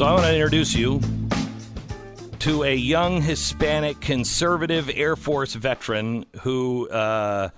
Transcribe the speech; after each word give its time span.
So 0.00 0.06
I 0.06 0.12
want 0.12 0.24
to 0.24 0.34
introduce 0.34 0.74
you 0.74 0.98
to 2.38 2.62
a 2.62 2.74
young 2.74 3.20
Hispanic 3.20 4.00
conservative 4.00 4.90
Air 4.94 5.14
Force 5.14 5.52
veteran 5.52 6.24
who 6.40 6.88
uh, 6.88 7.50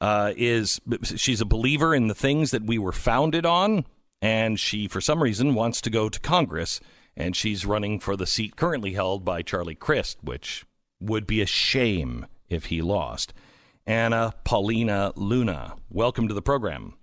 uh, 0.00 0.32
is 0.36 0.80
she's 1.02 1.40
a 1.40 1.44
believer 1.44 1.92
in 1.92 2.06
the 2.06 2.14
things 2.14 2.52
that 2.52 2.62
we 2.62 2.78
were 2.78 2.92
founded 2.92 3.44
on, 3.44 3.84
and 4.22 4.60
she 4.60 4.86
for 4.86 5.00
some 5.00 5.20
reason 5.20 5.56
wants 5.56 5.80
to 5.80 5.90
go 5.90 6.08
to 6.08 6.20
Congress, 6.20 6.78
and 7.16 7.34
she's 7.34 7.66
running 7.66 7.98
for 7.98 8.14
the 8.14 8.28
seat 8.28 8.54
currently 8.54 8.92
held 8.92 9.24
by 9.24 9.42
Charlie 9.42 9.74
Crist, 9.74 10.18
which 10.22 10.64
would 11.00 11.26
be 11.26 11.40
a 11.40 11.46
shame 11.46 12.26
if 12.48 12.66
he 12.66 12.80
lost. 12.80 13.34
Anna 13.88 14.34
Paulina 14.44 15.12
Luna, 15.16 15.74
welcome 15.90 16.28
to 16.28 16.34
the 16.34 16.42
program. 16.42 16.94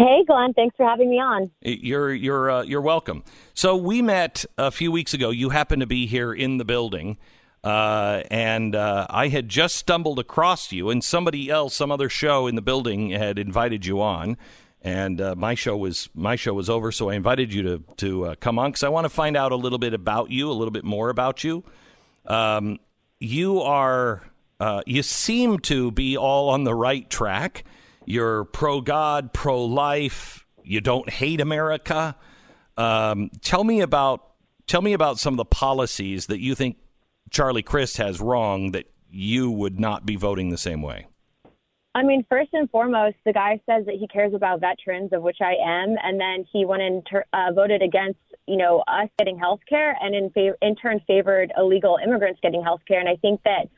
Hey, 0.00 0.24
Glenn. 0.26 0.54
Thanks 0.54 0.74
for 0.76 0.86
having 0.86 1.10
me 1.10 1.16
on. 1.16 1.50
You're 1.60 2.14
you're 2.14 2.50
uh, 2.50 2.62
you're 2.62 2.80
welcome. 2.80 3.22
So 3.52 3.76
we 3.76 4.00
met 4.00 4.46
a 4.56 4.70
few 4.70 4.90
weeks 4.90 5.12
ago. 5.12 5.28
You 5.28 5.50
happened 5.50 5.80
to 5.80 5.86
be 5.86 6.06
here 6.06 6.32
in 6.32 6.56
the 6.56 6.64
building, 6.64 7.18
uh, 7.62 8.22
and 8.30 8.74
uh, 8.74 9.06
I 9.10 9.28
had 9.28 9.50
just 9.50 9.76
stumbled 9.76 10.18
across 10.18 10.72
you, 10.72 10.88
and 10.88 11.04
somebody 11.04 11.50
else, 11.50 11.74
some 11.74 11.92
other 11.92 12.08
show 12.08 12.46
in 12.46 12.54
the 12.54 12.62
building, 12.62 13.10
had 13.10 13.38
invited 13.38 13.84
you 13.84 14.00
on, 14.00 14.38
and 14.80 15.20
uh, 15.20 15.34
my 15.36 15.54
show 15.54 15.76
was 15.76 16.08
my 16.14 16.34
show 16.34 16.54
was 16.54 16.70
over, 16.70 16.90
so 16.92 17.10
I 17.10 17.14
invited 17.14 17.52
you 17.52 17.62
to 17.64 17.84
to 17.98 18.24
uh, 18.24 18.34
come 18.36 18.58
on 18.58 18.70
because 18.70 18.84
I 18.84 18.88
want 18.88 19.04
to 19.04 19.10
find 19.10 19.36
out 19.36 19.52
a 19.52 19.56
little 19.56 19.78
bit 19.78 19.92
about 19.92 20.30
you, 20.30 20.50
a 20.50 20.54
little 20.54 20.72
bit 20.72 20.84
more 20.84 21.10
about 21.10 21.44
you. 21.44 21.62
Um, 22.24 22.78
you 23.18 23.60
are 23.60 24.22
uh, 24.60 24.80
you 24.86 25.02
seem 25.02 25.58
to 25.58 25.90
be 25.90 26.16
all 26.16 26.48
on 26.48 26.64
the 26.64 26.74
right 26.74 27.10
track. 27.10 27.64
You're 28.10 28.42
pro 28.44 28.80
God, 28.80 29.32
pro 29.32 29.64
life. 29.64 30.44
You 30.64 30.80
don't 30.80 31.08
hate 31.08 31.40
America. 31.40 32.16
Um, 32.76 33.30
tell 33.40 33.62
me 33.62 33.82
about 33.82 34.32
tell 34.66 34.82
me 34.82 34.94
about 34.94 35.20
some 35.20 35.34
of 35.34 35.38
the 35.38 35.44
policies 35.44 36.26
that 36.26 36.40
you 36.40 36.56
think 36.56 36.78
Charlie 37.30 37.62
Crist 37.62 37.98
has 37.98 38.20
wrong 38.20 38.72
that 38.72 38.86
you 39.08 39.48
would 39.50 39.78
not 39.78 40.04
be 40.04 40.16
voting 40.16 40.50
the 40.50 40.58
same 40.58 40.82
way. 40.82 41.06
I 41.94 42.02
mean, 42.02 42.24
first 42.28 42.50
and 42.52 42.68
foremost, 42.70 43.16
the 43.24 43.32
guy 43.32 43.60
says 43.68 43.86
that 43.86 43.94
he 43.94 44.08
cares 44.08 44.34
about 44.34 44.60
veterans, 44.60 45.12
of 45.12 45.22
which 45.22 45.38
I 45.40 45.54
am, 45.64 45.96
and 46.02 46.20
then 46.20 46.44
he 46.52 46.64
went 46.64 46.82
and 46.82 47.06
ter- 47.08 47.24
uh, 47.32 47.52
voted 47.52 47.82
against, 47.82 48.20
you 48.46 48.56
know, 48.56 48.82
us 48.86 49.08
getting 49.18 49.38
health 49.38 49.60
care, 49.68 49.96
and 50.00 50.14
in, 50.14 50.30
fa- 50.30 50.54
in 50.62 50.76
turn 50.76 51.00
favored 51.06 51.52
illegal 51.56 51.98
immigrants 52.02 52.40
getting 52.42 52.62
health 52.62 52.80
care. 52.86 53.00
And 53.00 53.08
I 53.08 53.16
think 53.16 53.40
that 53.44 53.68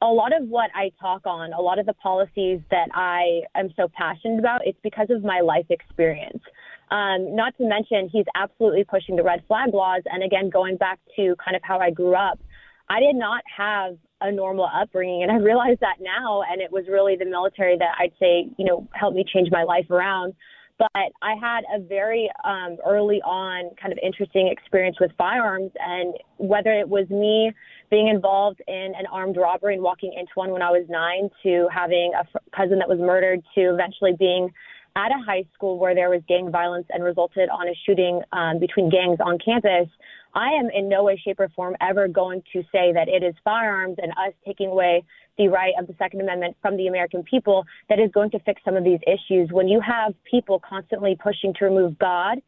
a 0.00 0.06
lot 0.06 0.32
of 0.32 0.48
what 0.48 0.70
I 0.74 0.92
talk 1.00 1.26
on, 1.26 1.52
a 1.52 1.60
lot 1.60 1.78
of 1.78 1.86
the 1.86 1.94
policies 1.94 2.60
that 2.70 2.88
I 2.94 3.40
am 3.56 3.70
so 3.76 3.88
passionate 3.92 4.38
about, 4.38 4.60
it's 4.64 4.78
because 4.82 5.08
of 5.10 5.24
my 5.24 5.40
life 5.40 5.66
experience. 5.70 6.42
Um, 6.90 7.34
not 7.34 7.56
to 7.58 7.68
mention, 7.68 8.08
he's 8.10 8.24
absolutely 8.34 8.84
pushing 8.84 9.16
the 9.16 9.22
red 9.22 9.42
flag 9.48 9.74
laws. 9.74 10.02
And 10.06 10.22
again, 10.22 10.50
going 10.50 10.76
back 10.76 11.00
to 11.16 11.34
kind 11.44 11.56
of 11.56 11.62
how 11.62 11.80
I 11.80 11.90
grew 11.90 12.14
up, 12.14 12.38
I 12.88 13.00
did 13.00 13.16
not 13.16 13.42
have 13.56 13.96
a 14.20 14.32
normal 14.32 14.68
upbringing. 14.72 15.22
And 15.22 15.32
I 15.32 15.36
realize 15.36 15.76
that 15.80 15.96
now. 16.00 16.42
And 16.50 16.62
it 16.62 16.72
was 16.72 16.84
really 16.88 17.16
the 17.16 17.26
military 17.26 17.76
that 17.76 17.94
I'd 17.98 18.12
say, 18.18 18.48
you 18.56 18.64
know, 18.64 18.88
helped 18.92 19.16
me 19.16 19.24
change 19.32 19.48
my 19.50 19.64
life 19.64 19.90
around. 19.90 20.34
But 20.78 20.88
I 20.94 21.34
had 21.40 21.62
a 21.74 21.80
very 21.80 22.30
um, 22.44 22.76
early 22.86 23.20
on 23.22 23.74
kind 23.82 23.92
of 23.92 23.98
interesting 24.00 24.48
experience 24.48 24.96
with 25.00 25.10
firearms. 25.18 25.72
And 25.80 26.14
whether 26.36 26.70
it 26.70 26.88
was 26.88 27.10
me 27.10 27.52
being 27.90 28.08
involved 28.08 28.60
in 28.66 28.92
an 28.98 29.06
armed 29.10 29.36
robbery 29.36 29.74
and 29.74 29.82
walking 29.82 30.12
into 30.12 30.30
one 30.34 30.50
when 30.50 30.62
I 30.62 30.70
was 30.70 30.86
nine 30.88 31.30
to 31.42 31.68
having 31.72 32.12
a 32.18 32.26
cousin 32.56 32.78
that 32.78 32.88
was 32.88 32.98
murdered 32.98 33.40
to 33.54 33.60
eventually 33.60 34.12
being 34.18 34.50
at 34.96 35.12
a 35.12 35.24
high 35.24 35.44
school 35.54 35.78
where 35.78 35.94
there 35.94 36.10
was 36.10 36.20
gang 36.28 36.50
violence 36.50 36.86
and 36.90 37.04
resulted 37.04 37.48
on 37.50 37.68
a 37.68 37.74
shooting 37.86 38.20
um, 38.32 38.58
between 38.58 38.90
gangs 38.90 39.18
on 39.24 39.38
campus, 39.38 39.88
I 40.34 40.48
am 40.48 40.68
in 40.74 40.88
no 40.88 41.04
way, 41.04 41.20
shape, 41.24 41.40
or 41.40 41.48
form 41.50 41.76
ever 41.80 42.08
going 42.08 42.42
to 42.52 42.62
say 42.72 42.92
that 42.92 43.08
it 43.08 43.22
is 43.22 43.34
firearms 43.44 43.96
and 43.98 44.12
us 44.12 44.34
taking 44.44 44.68
away 44.68 45.04
the 45.38 45.48
right 45.48 45.72
of 45.78 45.86
the 45.86 45.94
Second 45.98 46.20
Amendment 46.20 46.56
from 46.60 46.76
the 46.76 46.88
American 46.88 47.22
people 47.22 47.64
that 47.88 47.98
is 47.98 48.10
going 48.12 48.30
to 48.30 48.38
fix 48.40 48.60
some 48.64 48.76
of 48.76 48.84
these 48.84 48.98
issues. 49.06 49.50
When 49.52 49.68
you 49.68 49.80
have 49.80 50.14
people 50.28 50.60
constantly 50.68 51.16
pushing 51.22 51.54
to 51.54 51.64
remove 51.64 51.98
God 51.98 52.38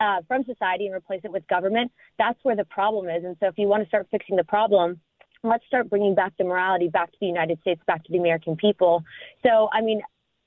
uh, 0.00 0.22
from 0.26 0.44
society 0.44 0.86
and 0.86 0.94
replace 0.94 1.20
it 1.24 1.32
with 1.32 1.46
government, 1.48 1.92
that's 2.18 2.38
where 2.42 2.56
the 2.56 2.64
problem 2.64 3.08
is. 3.08 3.24
And 3.24 3.36
so 3.40 3.46
if 3.46 3.54
you 3.58 3.68
want 3.68 3.82
to 3.82 3.88
start 3.88 4.08
fixing 4.10 4.36
the 4.36 4.44
problem, 4.44 5.00
let's 5.42 5.64
start 5.66 5.88
bringing 5.88 6.14
back 6.14 6.32
the 6.38 6.44
morality 6.44 6.88
back 6.88 7.10
to 7.12 7.18
the 7.20 7.26
United 7.26 7.60
States, 7.60 7.80
back 7.86 8.04
to 8.04 8.12
the 8.12 8.18
American 8.18 8.56
people. 8.56 9.04
So, 9.42 9.68
I 9.72 9.80
mean, 9.80 10.00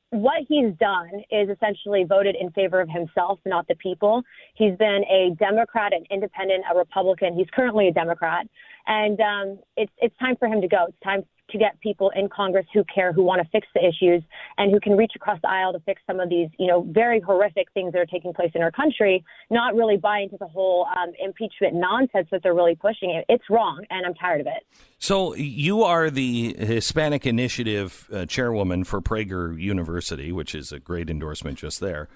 what 0.10 0.44
he's 0.48 0.74
done 0.80 1.10
is 1.32 1.50
essentially 1.50 2.04
voted 2.04 2.36
in 2.40 2.52
favor 2.52 2.80
of 2.80 2.88
himself, 2.88 3.40
not 3.46 3.68
the 3.68 3.76
people. 3.76 4.22
He's 4.54 4.78
been 4.78 5.04
a 5.10 5.36
Democrat, 5.40 5.92
an 5.92 6.06
independent, 6.12 6.64
a 6.72 6.78
Republican. 6.78 7.36
He's 7.36 7.48
currently 7.52 7.88
a 7.88 7.92
Democrat, 7.92 8.48
and 8.86 9.20
um, 9.20 9.60
it's 9.76 9.92
it's 9.98 10.16
time 10.20 10.36
for 10.38 10.48
him 10.48 10.62
to 10.62 10.68
go. 10.68 10.86
It's 10.90 11.00
time 11.04 11.24
to 11.54 11.58
get 11.58 11.80
people 11.80 12.12
in 12.16 12.28
Congress 12.28 12.66
who 12.74 12.84
care, 12.94 13.14
who 13.14 13.24
want 13.24 13.42
to 13.42 13.48
fix 13.50 13.66
the 13.74 13.80
issues, 13.80 14.22
and 14.58 14.72
who 14.72 14.80
can 14.80 14.98
reach 14.98 15.14
across 15.16 15.40
the 15.42 15.50
aisle 15.50 15.72
to 15.72 15.80
fix 15.80 16.02
some 16.06 16.20
of 16.20 16.28
these, 16.30 16.50
you 16.60 16.68
know, 16.68 16.86
very 16.90 17.22
horrific 17.22 17.68
things 17.74 17.94
that 17.94 18.00
are 18.00 18.06
taking 18.06 18.34
place 18.34 18.52
in 18.54 18.62
our 18.62 18.72
country. 18.72 19.24
Not 19.50 19.76
really 19.76 19.96
buy 19.96 20.20
into 20.20 20.38
the 20.38 20.48
whole 20.48 20.86
um, 20.98 21.14
impeachment 21.24 21.76
nonsense 21.76 22.28
that 22.32 22.44
they're 22.44 22.54
really 22.54 22.76
pushing. 22.76 23.12
It. 23.12 23.26
It's 23.30 23.50
wrong, 23.50 23.86
and 23.90 24.06
I'm 24.06 24.16
tired 24.16 24.42
of 24.42 24.48
it. 24.48 24.66
So 24.98 25.36
you 25.36 25.84
are 25.84 26.10
the 26.10 26.56
Hispanic 26.58 27.26
Initiative 27.26 28.10
uh, 28.12 28.26
chairwoman 28.26 28.84
for 28.84 29.02
Prager 29.02 29.60
University, 29.60 30.32
which 30.32 30.54
is 30.54 30.72
a 30.72 30.80
great 30.80 31.10
endorsement 31.10 31.60
just 31.60 31.80
there. 31.80 32.10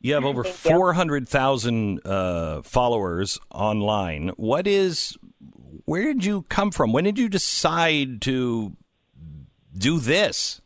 You 0.00 0.14
have 0.14 0.24
over 0.24 0.44
400,000 0.44 2.06
uh, 2.06 2.62
followers 2.62 3.40
online. 3.50 4.28
What 4.36 4.66
is 4.66 5.16
where 5.84 6.02
did 6.02 6.24
you 6.24 6.42
come 6.42 6.70
from? 6.70 6.92
When 6.92 7.04
did 7.04 7.18
you 7.18 7.28
decide 7.28 8.20
to 8.22 8.72
do 9.76 9.98
this? 9.98 10.60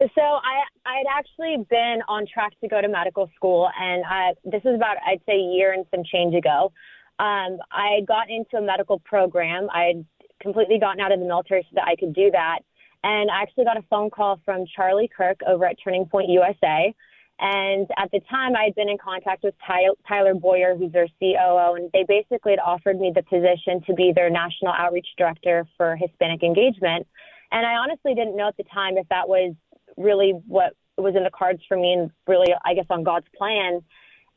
So 0.00 0.22
I 0.22 0.62
I'd 0.86 1.04
actually 1.18 1.64
been 1.68 1.98
on 2.08 2.26
track 2.32 2.52
to 2.62 2.68
go 2.68 2.80
to 2.80 2.88
medical 2.88 3.30
school, 3.36 3.68
and 3.78 4.02
I, 4.06 4.32
this 4.44 4.62
is 4.64 4.74
about 4.74 4.96
I'd 5.06 5.20
say 5.26 5.34
a 5.34 5.54
year 5.54 5.72
and 5.72 5.84
some 5.90 6.02
change 6.04 6.34
ago. 6.34 6.72
Um, 7.18 7.58
I 7.70 8.00
got 8.08 8.30
into 8.30 8.56
a 8.56 8.62
medical 8.62 8.98
program. 9.00 9.68
I'd 9.70 10.04
completely 10.40 10.78
gotten 10.78 11.00
out 11.00 11.12
of 11.12 11.20
the 11.20 11.26
military 11.26 11.62
so 11.64 11.74
that 11.74 11.84
I 11.86 11.96
could 11.96 12.14
do 12.14 12.30
that, 12.30 12.60
and 13.04 13.30
I 13.30 13.42
actually 13.42 13.64
got 13.64 13.76
a 13.76 13.82
phone 13.90 14.08
call 14.08 14.40
from 14.44 14.64
Charlie 14.74 15.10
Kirk 15.14 15.40
over 15.46 15.66
at 15.66 15.76
Turning 15.84 16.06
Point 16.06 16.30
USA 16.30 16.94
and 17.40 17.88
at 17.96 18.10
the 18.12 18.20
time, 18.28 18.54
I 18.54 18.64
had 18.64 18.74
been 18.74 18.90
in 18.90 18.98
contact 18.98 19.44
with 19.44 19.54
Tyler 19.66 20.34
Bowyer, 20.34 20.76
who's 20.76 20.92
their 20.92 21.08
COO, 21.18 21.74
and 21.74 21.90
they 21.92 22.04
basically 22.06 22.52
had 22.52 22.58
offered 22.58 23.00
me 23.00 23.12
the 23.14 23.22
position 23.22 23.80
to 23.86 23.94
be 23.94 24.12
their 24.14 24.28
national 24.28 24.72
outreach 24.72 25.06
director 25.16 25.66
for 25.78 25.96
Hispanic 25.96 26.42
engagement. 26.42 27.06
And 27.50 27.64
I 27.64 27.76
honestly 27.76 28.14
didn't 28.14 28.36
know 28.36 28.48
at 28.48 28.58
the 28.58 28.64
time 28.64 28.98
if 28.98 29.08
that 29.08 29.26
was 29.26 29.54
really 29.96 30.34
what 30.46 30.74
was 30.98 31.16
in 31.16 31.24
the 31.24 31.30
cards 31.30 31.62
for 31.66 31.78
me 31.78 31.94
and 31.94 32.10
really, 32.26 32.52
I 32.64 32.74
guess, 32.74 32.84
on 32.90 33.04
God's 33.04 33.26
plan. 33.36 33.80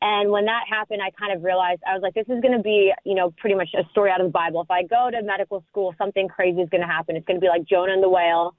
And 0.00 0.30
when 0.30 0.46
that 0.46 0.62
happened, 0.68 1.00
I 1.04 1.10
kind 1.10 1.36
of 1.36 1.44
realized 1.44 1.82
I 1.86 1.92
was 1.92 2.02
like, 2.02 2.14
this 2.14 2.26
is 2.28 2.40
going 2.40 2.56
to 2.56 2.62
be, 2.62 2.90
you 3.04 3.14
know, 3.14 3.34
pretty 3.36 3.54
much 3.54 3.68
a 3.78 3.84
story 3.90 4.10
out 4.10 4.20
of 4.20 4.28
the 4.28 4.32
Bible. 4.32 4.62
If 4.62 4.70
I 4.70 4.82
go 4.82 5.10
to 5.10 5.22
medical 5.22 5.62
school, 5.68 5.94
something 5.98 6.26
crazy 6.26 6.62
is 6.62 6.70
going 6.70 6.80
to 6.80 6.86
happen. 6.86 7.16
It's 7.16 7.26
going 7.26 7.36
to 7.36 7.40
be 7.40 7.48
like 7.48 7.64
Jonah 7.64 7.92
and 7.92 8.02
the 8.02 8.08
whale. 8.08 8.54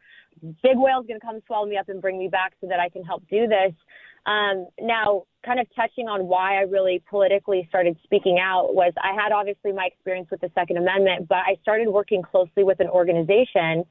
Big 0.62 0.78
whale's 0.78 1.08
going 1.08 1.20
to 1.20 1.26
come 1.26 1.40
swallow 1.48 1.66
me 1.66 1.78
up 1.78 1.90
and 1.90 2.00
bring 2.00 2.20
me 2.20 2.28
back 2.28 2.54
so 2.62 2.68
that 2.68 2.80
I 2.80 2.90
can 2.90 3.04
help 3.04 3.24
do 3.28 3.48
this. 3.48 3.74
Um, 4.26 4.68
now, 4.82 5.24
kind 5.46 5.60
of 5.60 5.68
touching 5.76 6.08
on 6.08 6.28
why 6.28 6.58
I 6.58 6.62
really 6.62 7.04
politically 7.10 7.66
started 7.70 7.98
speaking 8.04 8.40
out 8.42 8.74
was 8.74 8.92
I 8.98 9.14
had 9.14 9.32
obviously 9.32 9.72
my 9.72 9.86
experience 9.86 10.30
with 10.32 10.42
the 10.42 10.50
Second 10.56 10.78
Amendment, 10.78 11.28
but 11.28 11.38
I 11.38 11.58
started 11.62 11.90
working 11.90 12.24
closely 12.24 12.64
with 12.64 12.80
an 12.80 12.88
organization 12.88 13.86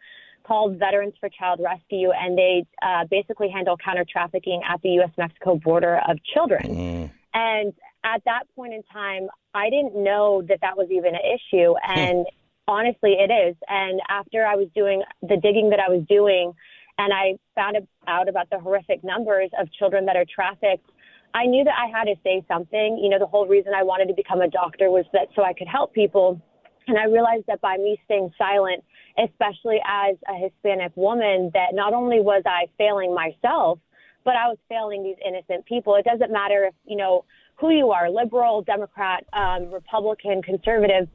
called 0.45 0.79
Veterans 0.79 1.15
for 1.21 1.29
Child 1.29 1.61
Rescue, 1.63 2.11
and 2.11 2.37
they 2.37 2.67
uh, 2.83 3.05
basically 3.11 3.49
handle 3.49 3.77
counter 3.77 4.05
trafficking 4.11 4.61
at 4.69 4.83
the 4.83 4.91
U.S. 4.91 5.11
Mexico 5.17 5.57
border 5.57 6.01
of 6.07 6.19
children. 6.35 6.63
Mm. 6.63 7.11
And 7.33 7.73
at 8.05 8.23
that 8.27 8.43
point 8.55 8.75
in 8.75 8.83
time, 8.93 9.29
I 9.55 9.71
didn't 9.71 9.97
know 9.97 10.43
that 10.49 10.59
that 10.61 10.77
was 10.77 10.89
even 10.91 11.15
an 11.15 11.21
issue. 11.25 11.75
And 11.87 12.27
honestly, 12.69 13.17
it 13.19 13.33
is. 13.33 13.57
And 13.69 14.01
after 14.09 14.47
I 14.47 14.57
was 14.57 14.69
doing 14.75 15.03
the 15.23 15.37
digging 15.37 15.71
that 15.71 15.81
I 15.81 15.91
was 15.91 16.05
doing, 16.09 16.53
and 16.99 17.13
I 17.13 17.37
found 17.55 17.77
out 18.07 18.29
about 18.29 18.51
the 18.51 18.59
horrific 18.59 19.03
numbers 19.03 19.51
of 19.59 19.73
children 19.73 20.07
that 20.07 20.17
are 20.17 20.25
trafficked, 20.33 20.89
I 21.35 21.47
knew 21.47 21.65
that 21.65 21.75
I 21.77 21.91
had 21.97 22.05
to 22.05 22.15
say 22.23 22.45
something. 22.47 22.99
You 23.03 23.11
know, 23.11 23.19
the 23.19 23.27
whole 23.27 23.47
reason 23.47 23.73
I 23.75 23.83
wanted 23.83 24.07
to 24.09 24.15
become 24.15 24.41
a 24.41 24.49
doctor 24.49 24.91
was 24.91 25.05
that 25.13 25.29
so 25.35 25.43
I 25.43 25.53
could 25.53 25.67
help 25.67 25.93
people. 25.93 26.41
And 26.87 26.99
I 26.99 27.05
realized 27.05 27.45
that 27.49 27.61
by 27.61 27.77
me 27.77 27.99
staying 28.05 28.31
silent, 28.39 28.85
especially 29.19 29.81
as 29.87 30.17
a 30.29 30.39
Hispanic 30.39 30.93
woman, 30.97 31.51
that 31.55 31.73
not 31.73 31.93
only 31.93 32.21
was 32.21 32.43
I 32.47 32.67
failing 32.79 33.15
myself, 33.15 33.79
but 34.25 34.37
I 34.37 34.49
was 34.49 34.59
failing 34.69 35.03
these 35.03 35.17
innocent 35.27 35.67
people. 35.67 35.97
It 35.97 36.05
doesn't 36.05 36.31
matter 36.31 36.65
if, 36.65 36.75
you 36.85 36.97
know, 36.97 37.25
who 37.57 37.71
you 37.71 37.91
are, 37.91 38.11
liberal, 38.11 38.63
Democrat, 38.63 39.25
um, 39.33 39.71
Republican, 39.73 40.43
conservative 40.43 41.09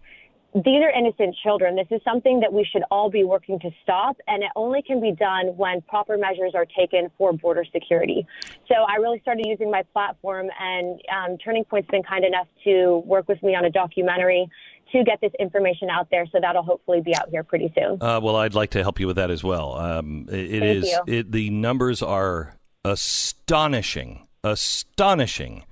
these 0.54 0.82
are 0.82 0.90
innocent 0.90 1.36
children. 1.44 1.76
This 1.76 1.88
is 1.92 2.02
something 2.04 2.40
that 2.40 2.52
we 2.52 2.68
should 2.72 2.84
all 2.90 3.10
be 3.10 3.24
working 3.24 3.60
to 3.60 3.70
stop, 3.84 4.18
and 4.28 4.42
it 4.44 4.50
only 4.56 4.82
can 4.82 5.00
be 5.00 5.12
done 5.12 5.56
when 5.58 5.82
proper 5.82 6.18
measures 6.18 6.54
are 6.56 6.66
taken 6.66 7.12
for 7.18 7.34
border 7.34 7.64
security. 7.72 8.26
So 8.68 8.74
I 8.76 8.96
really 8.96 9.20
started 9.22 9.46
using 9.46 9.70
my 9.70 9.84
platform, 9.94 10.50
and 10.60 11.00
um, 11.16 11.38
Turning 11.38 11.66
Point's 11.66 11.90
been 11.92 12.04
kind 12.04 12.26
enough 12.26 12.48
to 12.64 13.04
work 13.06 13.28
with 13.28 13.42
me 13.44 13.56
on 13.56 13.66
a 13.66 13.70
documentary 13.70 14.50
to 14.92 15.04
get 15.04 15.22
this 15.22 15.32
information 15.40 15.90
out 15.92 16.08
there. 16.10 16.26
So 16.32 16.40
that'll 16.42 16.64
hopefully 16.64 17.02
be 17.02 17.16
out 17.16 17.30
here 17.30 17.44
pretty 17.44 17.72
soon. 17.78 18.02
Uh, 18.02 18.20
well, 18.20 18.36
I'd 18.36 18.56
like 18.56 18.72
to 18.72 18.82
help 18.82 19.00
you 19.00 19.06
with 19.06 19.18
that 19.18 19.30
as 19.30 19.44
well. 19.44 19.78
Um, 19.78 20.26
it, 20.32 20.52
it 20.52 20.64
is 20.64 21.00
it, 21.06 21.32
the 21.32 21.52
numbers 21.52 22.02
are 22.02 22.56
astonishing, 22.84 24.28
astonishing. 24.44 25.66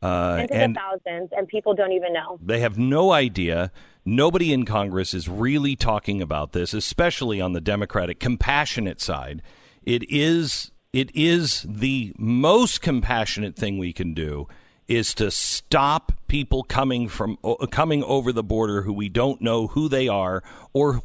Uh, 0.00 0.40
Into 0.42 0.54
and 0.54 0.76
the 0.76 0.80
thousands, 0.80 1.30
and 1.36 1.48
people 1.48 1.74
don't 1.74 1.92
even 1.92 2.12
know. 2.12 2.38
They 2.40 2.60
have 2.60 2.78
no 2.78 3.10
idea. 3.10 3.72
Nobody 4.04 4.52
in 4.52 4.64
Congress 4.64 5.12
is 5.12 5.28
really 5.28 5.76
talking 5.76 6.22
about 6.22 6.52
this, 6.52 6.72
especially 6.72 7.40
on 7.40 7.52
the 7.52 7.60
Democratic 7.60 8.20
compassionate 8.20 9.00
side. 9.00 9.42
It 9.82 10.08
is 10.10 10.70
it 10.92 11.14
is 11.14 11.66
the 11.68 12.14
most 12.16 12.80
compassionate 12.80 13.56
thing 13.56 13.78
we 13.78 13.92
can 13.92 14.14
do 14.14 14.48
is 14.86 15.12
to 15.14 15.30
stop 15.30 16.12
people 16.28 16.62
coming 16.62 17.08
from 17.08 17.36
coming 17.70 18.02
over 18.02 18.32
the 18.32 18.42
border 18.42 18.82
who 18.82 18.92
we 18.92 19.08
don't 19.08 19.42
know 19.42 19.66
who 19.68 19.88
they 19.88 20.08
are 20.08 20.42
or 20.72 21.02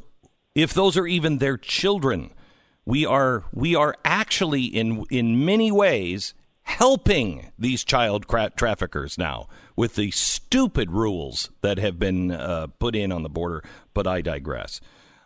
if 0.56 0.74
those 0.74 0.96
are 0.98 1.08
even 1.08 1.38
their 1.38 1.58
children. 1.58 2.32
We 2.86 3.06
are 3.06 3.44
we 3.52 3.76
are 3.76 3.96
actually 4.06 4.64
in 4.64 5.04
in 5.10 5.46
many 5.46 5.72
ways 5.72 6.34
helping 6.64 7.52
these 7.60 7.84
child 7.84 8.26
traffickers 8.56 9.18
now 9.18 9.48
with 9.76 9.96
the 9.96 10.12
stupid 10.12 10.92
rules 10.92 11.50
that 11.62 11.78
have 11.78 12.00
been 12.00 12.32
uh, 12.32 12.68
put 12.80 12.96
in 12.96 13.12
on 13.12 13.24
the 13.24 13.30
border. 13.30 13.64
But 13.94 14.08
I 14.08 14.22
digress. 14.22 14.82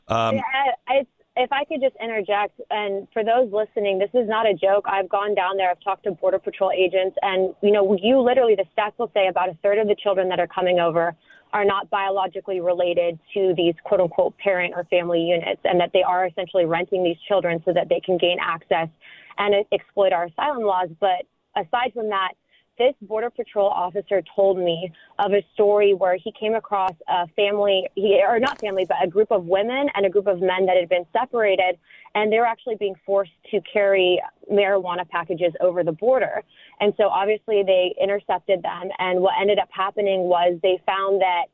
Um, 0.08 0.36
yeah, 0.36 0.44
I, 0.88 1.06
if 1.38 1.52
I 1.52 1.66
could 1.66 1.82
just 1.82 1.96
interject, 2.02 2.60
and 2.70 3.08
for 3.14 3.24
those 3.24 3.52
listening, 3.52 4.00
this 4.00 4.10
is 4.14 4.28
not 4.28 4.48
a 4.48 4.54
joke. 4.54 4.86
I've 4.88 5.08
gone 5.10 5.36
down 5.36 5.58
there. 5.58 5.70
I've 5.70 5.82
talked 5.82 6.04
to 6.06 6.12
Border 6.12 6.40
Patrol 6.40 6.72
agents, 6.72 7.16
and 7.22 7.54
you 7.62 7.72
know, 7.72 7.98
you 8.02 8.20
literally 8.20 8.56
the 8.56 8.66
stats 8.76 8.98
will 8.98 9.12
say 9.14 9.28
about 9.28 9.50
a 9.50 9.54
third 9.62 9.78
of 9.78 9.88
the 9.88 9.96
children 9.96 10.30
that 10.30 10.40
are 10.40 10.48
coming 10.48 10.80
over 10.80 11.16
are 11.54 11.64
not 11.64 11.90
biologically 11.90 12.60
related 12.60 13.18
to 13.34 13.54
these 13.56 13.74
quote 13.84 14.02
unquote 14.02 14.38
parent 14.38 14.74
or 14.76 14.84
family 14.86 15.22
units, 15.22 15.62
and 15.64 15.80
that 15.80 15.92
they 15.94 16.04
are 16.04 16.26
essentially 16.26 16.66
renting 16.66 17.04
these 17.04 17.18
children 17.28 17.62
so 17.66 17.74
that 17.74 17.88
they 17.90 18.00
can 18.00 18.18
gain 18.18 18.38
access 18.42 18.90
and 19.38 19.54
exploit 19.72 20.12
our 20.12 20.26
asylum 20.26 20.64
laws. 20.64 20.90
But 21.00 21.26
aside 21.56 21.94
from 21.94 22.10
that, 22.10 22.34
this 22.78 22.94
Border 23.02 23.30
Patrol 23.30 23.68
officer 23.70 24.22
told 24.36 24.58
me 24.58 24.92
of 25.20 25.32
a 25.32 25.44
story 25.54 25.94
where 25.94 26.16
he 26.16 26.32
came 26.40 26.56
across 26.56 26.94
a 27.08 27.28
family, 27.36 27.88
he, 27.96 28.22
or 28.26 28.40
not 28.40 28.60
family, 28.60 28.86
but 28.88 28.98
a 29.04 29.08
group 29.08 29.32
of 29.32 29.46
women 29.46 29.88
and 29.96 30.06
a 30.06 30.10
group 30.10 30.28
of 30.28 30.40
men 30.40 30.66
that 30.66 30.78
had 30.78 30.90
been 30.90 31.06
separated, 31.12 31.78
and 32.16 32.32
they 32.32 32.38
were 32.38 32.46
actually 32.46 32.76
being 32.76 32.96
forced 33.06 33.32
to 33.52 33.60
carry 33.62 34.22
marijuana 34.52 35.08
packages 35.10 35.54
over 35.60 35.84
the 35.84 35.92
border. 35.92 36.44
And 36.80 36.94
so 36.98 37.06
obviously 37.06 37.64
they 37.66 37.96
intercepted 38.02 38.62
them, 38.62 38.90
and 39.00 39.22
what 39.22 39.34
ended 39.40 39.60
up 39.60 39.70
happening 39.72 40.22
was 40.22 40.60
they 40.62 40.82
found 40.86 41.22
that 41.22 41.46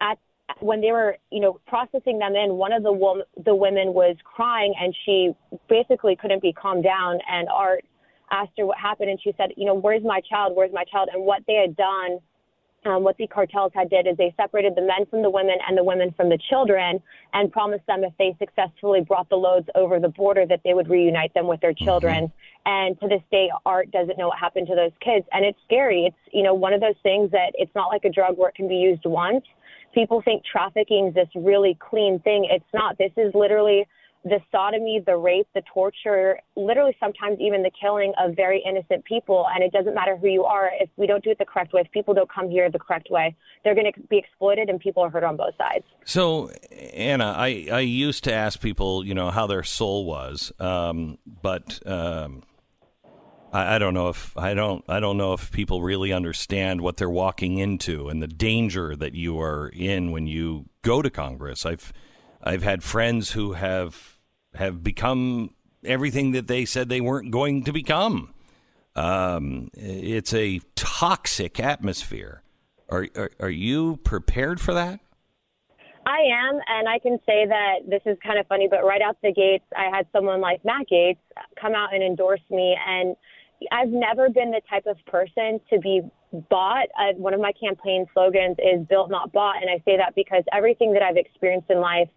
at 0.00 0.18
when 0.58 0.80
they 0.80 0.90
were, 0.90 1.16
you 1.30 1.40
know, 1.40 1.60
processing 1.66 2.18
them 2.18 2.34
in, 2.34 2.54
one 2.54 2.72
of 2.72 2.82
the 2.82 2.92
wo- 2.92 3.22
the 3.44 3.54
women 3.54 3.94
was 3.94 4.16
crying, 4.24 4.74
and 4.80 4.94
she 5.04 5.30
basically 5.68 6.16
couldn't 6.16 6.42
be 6.42 6.52
calmed 6.52 6.82
down. 6.82 7.18
And 7.30 7.48
Art 7.48 7.84
asked 8.30 8.52
her 8.58 8.66
what 8.66 8.78
happened, 8.78 9.10
and 9.10 9.20
she 9.22 9.32
said, 9.36 9.50
you 9.56 9.66
know, 9.66 9.74
where's 9.74 10.02
my 10.04 10.20
child? 10.28 10.56
Where's 10.56 10.72
my 10.72 10.84
child? 10.84 11.08
And 11.12 11.24
what 11.24 11.42
they 11.46 11.54
had 11.54 11.76
done, 11.76 12.18
um, 12.86 13.04
what 13.04 13.16
the 13.18 13.26
cartels 13.26 13.72
had 13.74 13.90
did 13.90 14.06
is 14.06 14.16
they 14.16 14.32
separated 14.36 14.74
the 14.74 14.82
men 14.82 15.04
from 15.10 15.22
the 15.22 15.30
women 15.30 15.56
and 15.68 15.76
the 15.76 15.84
women 15.84 16.12
from 16.16 16.28
the 16.28 16.38
children, 16.48 17.02
and 17.34 17.52
promised 17.52 17.86
them 17.86 18.04
if 18.04 18.12
they 18.18 18.34
successfully 18.38 19.02
brought 19.02 19.28
the 19.28 19.36
loads 19.36 19.68
over 19.74 20.00
the 20.00 20.08
border 20.08 20.46
that 20.46 20.60
they 20.64 20.74
would 20.74 20.88
reunite 20.88 21.34
them 21.34 21.46
with 21.46 21.60
their 21.60 21.72
mm-hmm. 21.72 21.84
children. 21.84 22.24
Mm-hmm. 22.24 22.70
And 22.70 23.00
to 23.00 23.08
this 23.08 23.22
day, 23.30 23.50
Art 23.66 23.90
doesn't 23.90 24.18
know 24.18 24.28
what 24.28 24.38
happened 24.38 24.66
to 24.68 24.74
those 24.74 24.92
kids, 25.00 25.26
and 25.32 25.44
it's 25.44 25.58
scary. 25.64 26.06
It's 26.06 26.34
you 26.34 26.42
know 26.42 26.54
one 26.54 26.72
of 26.72 26.80
those 26.80 26.98
things 27.02 27.30
that 27.32 27.52
it's 27.54 27.74
not 27.74 27.88
like 27.88 28.04
a 28.04 28.10
drug 28.10 28.38
where 28.38 28.48
it 28.48 28.54
can 28.54 28.68
be 28.68 28.76
used 28.76 29.02
once. 29.04 29.44
People 29.92 30.22
think 30.22 30.44
trafficking 30.44 31.08
is 31.08 31.14
this 31.14 31.28
really 31.34 31.76
clean 31.80 32.20
thing. 32.20 32.46
It's 32.50 32.64
not. 32.72 32.96
This 32.96 33.12
is 33.16 33.34
literally 33.34 33.86
the 34.24 34.38
sodomy, 34.52 35.02
the 35.04 35.16
rape, 35.16 35.46
the 35.54 35.62
torture, 35.72 36.38
literally 36.56 36.94
sometimes 37.00 37.38
even 37.40 37.62
the 37.62 37.70
killing 37.80 38.12
of 38.18 38.36
very 38.36 38.62
innocent 38.66 39.04
people. 39.04 39.46
And 39.54 39.64
it 39.64 39.72
doesn't 39.72 39.94
matter 39.94 40.16
who 40.16 40.28
you 40.28 40.44
are. 40.44 40.70
If 40.78 40.90
we 40.96 41.06
don't 41.06 41.24
do 41.24 41.30
it 41.30 41.38
the 41.38 41.46
correct 41.46 41.72
way, 41.72 41.80
if 41.80 41.90
people 41.90 42.12
don't 42.12 42.30
come 42.30 42.50
here 42.50 42.70
the 42.70 42.78
correct 42.78 43.08
way, 43.10 43.34
they're 43.64 43.74
going 43.74 43.90
to 43.92 44.00
be 44.08 44.18
exploited 44.18 44.68
and 44.68 44.78
people 44.78 45.02
are 45.02 45.10
hurt 45.10 45.24
on 45.24 45.36
both 45.36 45.54
sides. 45.56 45.84
So, 46.04 46.50
Anna, 46.70 47.34
I, 47.36 47.68
I 47.72 47.80
used 47.80 48.24
to 48.24 48.32
ask 48.32 48.60
people, 48.60 49.06
you 49.06 49.14
know, 49.14 49.30
how 49.30 49.46
their 49.46 49.62
soul 49.62 50.04
was. 50.04 50.52
Um, 50.60 51.18
but, 51.42 51.80
um, 51.86 52.42
I, 53.52 53.76
I 53.76 53.78
don't 53.78 53.94
know 53.94 54.08
if 54.08 54.36
I 54.36 54.54
don't 54.54 54.84
I 54.88 55.00
don't 55.00 55.16
know 55.16 55.32
if 55.32 55.50
people 55.50 55.82
really 55.82 56.12
understand 56.12 56.80
what 56.80 56.96
they're 56.96 57.10
walking 57.10 57.58
into 57.58 58.08
and 58.08 58.22
the 58.22 58.28
danger 58.28 58.94
that 58.96 59.14
you 59.14 59.40
are 59.40 59.68
in 59.68 60.12
when 60.12 60.26
you 60.26 60.66
go 60.82 61.02
to 61.02 61.10
Congress. 61.10 61.66
I've 61.66 61.92
I've 62.42 62.62
had 62.62 62.82
friends 62.82 63.32
who 63.32 63.52
have 63.52 64.09
have 64.54 64.82
become 64.82 65.54
everything 65.84 66.32
that 66.32 66.46
they 66.46 66.64
said 66.64 66.88
they 66.88 67.00
weren't 67.00 67.30
going 67.30 67.64
to 67.64 67.72
become. 67.72 68.34
Um, 68.96 69.70
it's 69.74 70.34
a 70.34 70.60
toxic 70.74 71.60
atmosphere. 71.60 72.42
Are, 72.88 73.06
are, 73.16 73.30
are 73.40 73.50
you 73.50 73.98
prepared 73.98 74.60
for 74.60 74.74
that? 74.74 75.00
I 76.06 76.20
am, 76.48 76.58
and 76.66 76.88
I 76.88 76.98
can 76.98 77.18
say 77.26 77.46
that 77.46 77.88
this 77.88 78.02
is 78.06 78.18
kind 78.24 78.38
of 78.38 78.46
funny, 78.46 78.68
but 78.68 78.84
right 78.84 79.02
out 79.02 79.16
the 79.22 79.32
gates, 79.32 79.64
I 79.76 79.94
had 79.94 80.06
someone 80.12 80.40
like 80.40 80.64
Matt 80.64 80.86
Gaetz 80.90 81.18
come 81.60 81.74
out 81.74 81.94
and 81.94 82.02
endorse 82.02 82.40
me, 82.50 82.76
and 82.86 83.14
I've 83.70 83.90
never 83.90 84.28
been 84.30 84.50
the 84.50 84.62
type 84.68 84.86
of 84.86 84.96
person 85.06 85.60
to 85.70 85.78
be 85.78 86.00
bought. 86.48 86.86
Uh, 86.98 87.12
one 87.16 87.34
of 87.34 87.40
my 87.40 87.52
campaign 87.52 88.06
slogans 88.14 88.56
is 88.58 88.86
"Built, 88.88 89.10
not 89.10 89.30
bought," 89.32 89.56
and 89.62 89.70
I 89.70 89.78
say 89.84 89.98
that 89.98 90.14
because 90.14 90.42
everything 90.52 90.92
that 90.94 91.02
I've 91.02 91.18
experienced 91.18 91.70
in 91.70 91.80
life 91.80 92.08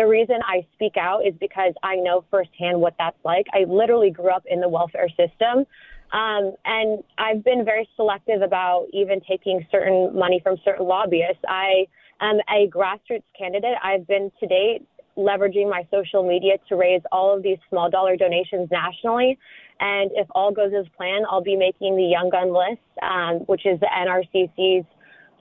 the 0.00 0.06
reason 0.06 0.36
I 0.46 0.66
speak 0.72 0.96
out 0.96 1.26
is 1.26 1.34
because 1.38 1.74
I 1.82 1.96
know 1.96 2.24
firsthand 2.30 2.80
what 2.80 2.94
that's 2.98 3.18
like. 3.22 3.46
I 3.52 3.64
literally 3.68 4.10
grew 4.10 4.30
up 4.30 4.44
in 4.48 4.58
the 4.60 4.68
welfare 4.68 5.10
system. 5.10 5.66
Um, 6.12 6.54
and 6.64 7.04
I've 7.18 7.44
been 7.44 7.66
very 7.66 7.86
selective 7.96 8.40
about 8.40 8.86
even 8.94 9.20
taking 9.28 9.66
certain 9.70 10.18
money 10.18 10.40
from 10.42 10.56
certain 10.64 10.86
lobbyists. 10.86 11.42
I 11.46 11.84
am 12.22 12.38
a 12.48 12.66
grassroots 12.68 13.28
candidate. 13.38 13.76
I've 13.84 14.06
been 14.06 14.32
to 14.40 14.46
date 14.46 14.86
leveraging 15.18 15.68
my 15.68 15.86
social 15.90 16.26
media 16.26 16.54
to 16.70 16.76
raise 16.76 17.02
all 17.12 17.36
of 17.36 17.42
these 17.42 17.58
small 17.68 17.90
dollar 17.90 18.16
donations 18.16 18.70
nationally. 18.70 19.38
And 19.80 20.10
if 20.14 20.26
all 20.34 20.50
goes 20.50 20.72
as 20.78 20.86
planned, 20.96 21.26
I'll 21.30 21.42
be 21.42 21.56
making 21.56 21.96
the 21.96 22.04
Young 22.04 22.30
Gun 22.30 22.54
list, 22.54 22.80
um, 23.02 23.40
which 23.46 23.66
is 23.66 23.78
the 23.80 23.86
NRCC's 23.86 24.86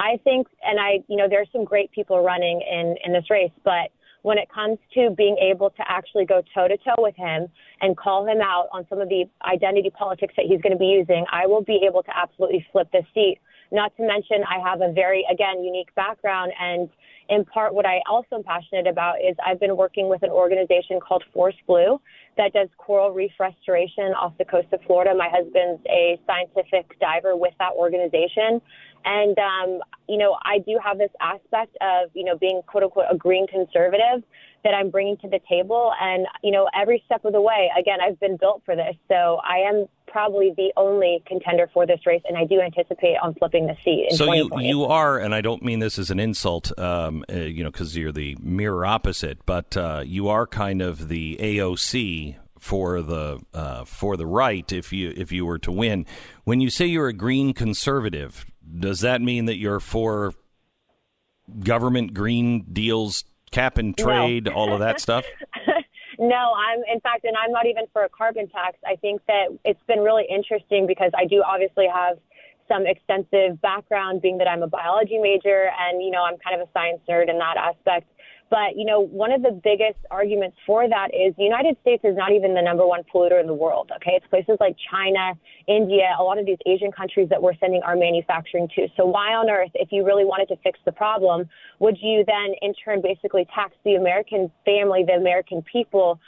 I 0.01 0.19
think, 0.25 0.47
and 0.65 0.81
I, 0.81 1.05
you 1.09 1.17
know, 1.17 1.29
there's 1.29 1.49
some 1.53 1.65
great 1.65 1.93
people 1.93 2.23
running 2.23 2.63
in, 2.63 2.97
in 3.05 3.13
this 3.13 3.29
race, 3.29 3.53
but 3.65 3.93
when 4.23 4.39
it 4.39 4.49
comes 4.53 4.79
to 4.95 5.11
being 5.17 5.37
able 5.39 5.71
to 5.71 5.83
actually 5.87 6.25
go 6.25 6.43
toe 6.55 6.69
to 6.69 6.77
toe 6.79 6.97
with 6.99 7.17
him 7.17 7.49
and 7.81 7.97
call 7.97 8.27
him 8.27 8.41
out 8.41 8.69
on 8.73 8.87
some 8.89 9.01
of 9.01 9.09
the 9.09 9.25
identity 9.45 9.91
politics 9.91 10.35
that 10.37 10.47
he's 10.47 10.61
going 10.61 10.73
to 10.73 10.79
be 10.79 10.87
using, 10.87 11.25
I 11.31 11.47
will 11.47 11.63
be 11.63 11.81
able 11.87 12.03
to 12.03 12.17
absolutely 12.17 12.67
flip 12.73 12.89
the 12.93 13.03
seat. 13.15 13.39
Not 13.73 13.97
to 13.99 14.07
mention, 14.07 14.43
I 14.49 14.59
have 14.69 14.81
a 14.81 14.93
very, 14.93 15.25
again, 15.31 15.63
unique 15.63 15.95
background. 15.95 16.53
And 16.61 16.89
in 17.29 17.45
part, 17.45 17.73
what 17.73 17.87
I 17.87 18.01
also 18.11 18.37
am 18.37 18.43
passionate 18.43 18.89
about 18.89 19.17
is 19.27 19.37
I've 19.47 19.61
been 19.61 19.77
working 19.77 20.09
with 20.09 20.23
an 20.23 20.31
organization 20.31 20.99
called 20.99 21.23
Force 21.33 21.55
Blue 21.67 22.01
that 22.37 22.53
does 22.53 22.69
coral 22.79 23.13
reef 23.13 23.31
restoration 23.39 24.13
off 24.19 24.33
the 24.39 24.45
coast 24.45 24.67
of 24.73 24.81
Florida. 24.87 25.15
My 25.15 25.29
husband's 25.31 25.81
a 25.89 26.19
scientific 26.27 26.99
diver 26.99 27.37
with 27.37 27.55
that 27.59 27.73
organization. 27.75 28.61
And, 29.05 29.37
um, 29.39 29.81
you 30.09 30.19
know, 30.19 30.37
I 30.45 30.59
do 30.59 30.79
have 30.85 30.99
this 30.99 31.11
aspect 31.21 31.77
of, 31.81 32.11
you 32.15 32.25
know, 32.25 32.37
being 32.37 32.63
quote 32.67 32.85
unquote 32.85 33.07
a 33.11 33.17
green 33.17 33.47
conservative 33.47 34.23
that 34.63 34.75
I'm 34.75 34.91
bringing 34.91 35.17
to 35.19 35.29
the 35.29 35.41
table. 35.49 35.93
And, 36.01 36.27
you 36.43 36.51
know, 36.51 36.69
every 36.79 37.03
step 37.07 37.25
of 37.25 37.33
the 37.33 37.41
way, 37.41 37.71
again, 37.79 37.99
I've 38.01 38.21
been 38.21 38.37
built 38.37 38.63
for 38.65 38.77
this. 38.77 38.95
So 39.09 39.41
I 39.43 39.59
am 39.59 39.87
probably 40.07 40.53
the 40.57 40.73
only 40.77 41.23
contender 41.27 41.71
for 41.73 41.87
this 41.87 42.01
race, 42.05 42.23
and 42.29 42.37
I 42.37 42.45
do 42.45 42.61
anticipate 42.61 43.17
on 43.23 43.35
flipping 43.35 43.67
the 43.67 43.77
seat. 43.85 44.09
In 44.11 44.17
so 44.17 44.33
you 44.33 44.51
you 44.59 44.85
are, 44.85 45.19
and 45.19 45.35
I 45.35 45.41
don't 45.41 45.63
mean 45.63 45.79
this 45.79 45.99
as 45.99 46.11
an 46.11 46.21
insult, 46.21 46.77
um, 46.79 47.25
uh, 47.33 47.37
you 47.37 47.65
know, 47.65 47.71
because 47.71 47.97
you're 47.97 48.13
the 48.13 48.37
mirror 48.41 48.85
opposite, 48.85 49.47
but 49.47 49.77
uh, 49.77 50.03
you 50.05 50.29
are 50.29 50.47
kind 50.47 50.83
of 50.83 51.09
the 51.09 51.39
AOC 51.41 52.37
for 52.59 53.01
the 53.01 53.41
uh, 53.55 53.85
for 53.85 54.17
the 54.17 54.27
right 54.27 54.71
if 54.73 54.93
you 54.93 55.13
if 55.17 55.33
you 55.33 55.47
were 55.47 55.59
to 55.59 55.73
win. 55.73 56.07
When 56.45 56.61
you 56.61 56.71
say 56.71 56.87
you're 56.87 57.09
a 57.09 57.13
green 57.13 57.55
conservative, 57.55 58.45
does 58.79 59.01
that 59.01 59.21
mean 59.21 59.47
that 59.47 59.57
you're 59.57 59.81
for 59.81 60.35
government 61.61 62.15
green 62.15 62.67
deals, 62.73 63.25
cap 63.51 63.79
and 63.79 63.97
trade, 63.97 64.45
no. 64.45 64.53
all 64.53 64.73
of 64.73 64.81
that 64.81 65.01
stuff? 65.01 65.25
No, 66.21 66.53
I'm 66.53 66.81
in 66.93 67.01
fact, 67.01 67.25
and 67.25 67.35
I'm 67.35 67.51
not 67.51 67.65
even 67.65 67.85
for 67.95 68.05
a 68.05 68.09
carbon 68.11 68.47
tax. 68.47 68.77
I 68.87 68.97
think 68.97 69.23
that 69.27 69.57
it's 69.65 69.83
been 69.89 70.01
really 70.01 70.27
interesting 70.29 70.87
because 70.87 71.11
I 71.17 71.25
do 71.25 71.43
obviously 71.43 71.87
have 71.89 72.19
some 72.69 72.87
extensive 72.87 73.59
background, 73.63 74.21
being 74.21 74.37
that 74.37 74.47
I'm 74.47 74.63
a 74.63 74.69
biology 74.69 75.17
major, 75.17 75.71
and 75.81 76.03
you 76.03 76.11
know 76.11 76.23
I'm 76.23 76.37
kind 76.37 76.61
of 76.61 76.69
a 76.69 76.71
science 76.75 77.01
nerd 77.09 77.31
in 77.31 77.39
that 77.39 77.57
aspect. 77.57 78.07
But, 78.51 78.77
you 78.77 78.85
know, 78.85 79.01
one 79.01 79.31
of 79.31 79.43
the 79.43 79.53
biggest 79.53 79.99
arguments 80.11 80.57
for 80.67 80.89
that 80.89 81.15
is 81.15 81.35
the 81.39 81.45
United 81.45 81.77
States 81.83 82.03
is 82.05 82.17
not 82.17 82.33
even 82.33 82.53
the 82.53 82.61
number 82.61 82.85
one 82.85 83.03
polluter 83.15 83.41
in 83.41 83.47
the 83.47 83.55
world. 83.55 83.93
Okay. 83.97 84.19
It's 84.19 84.27
places 84.27 84.57
like 84.59 84.77
China, 84.91 85.39
India, 85.69 86.11
a 86.19 86.23
lot 86.23 86.39
of 86.39 86.47
these 86.47 86.59
Asian 86.67 86.91
countries 86.91 87.29
that 87.31 87.41
we're 87.41 87.55
sending 87.61 87.81
our 87.83 87.95
manufacturing 87.95 88.69
to. 88.75 88.89
So 88.97 89.07
why 89.07 89.35
on 89.35 89.49
earth, 89.49 89.71
if 89.75 89.93
you 89.93 90.05
really 90.05 90.25
wanted 90.25 90.49
to 90.49 90.57
fix 90.65 90.81
the 90.85 90.91
problem, 90.91 91.49
would 91.79 91.97
you 92.03 92.25
then 92.27 92.55
in 92.61 92.75
turn 92.75 93.01
basically 93.01 93.47
tax 93.55 93.73
the 93.85 93.95
American 93.95 94.51
family, 94.67 95.05
the 95.07 95.15
American 95.15 95.63
people 95.63 96.19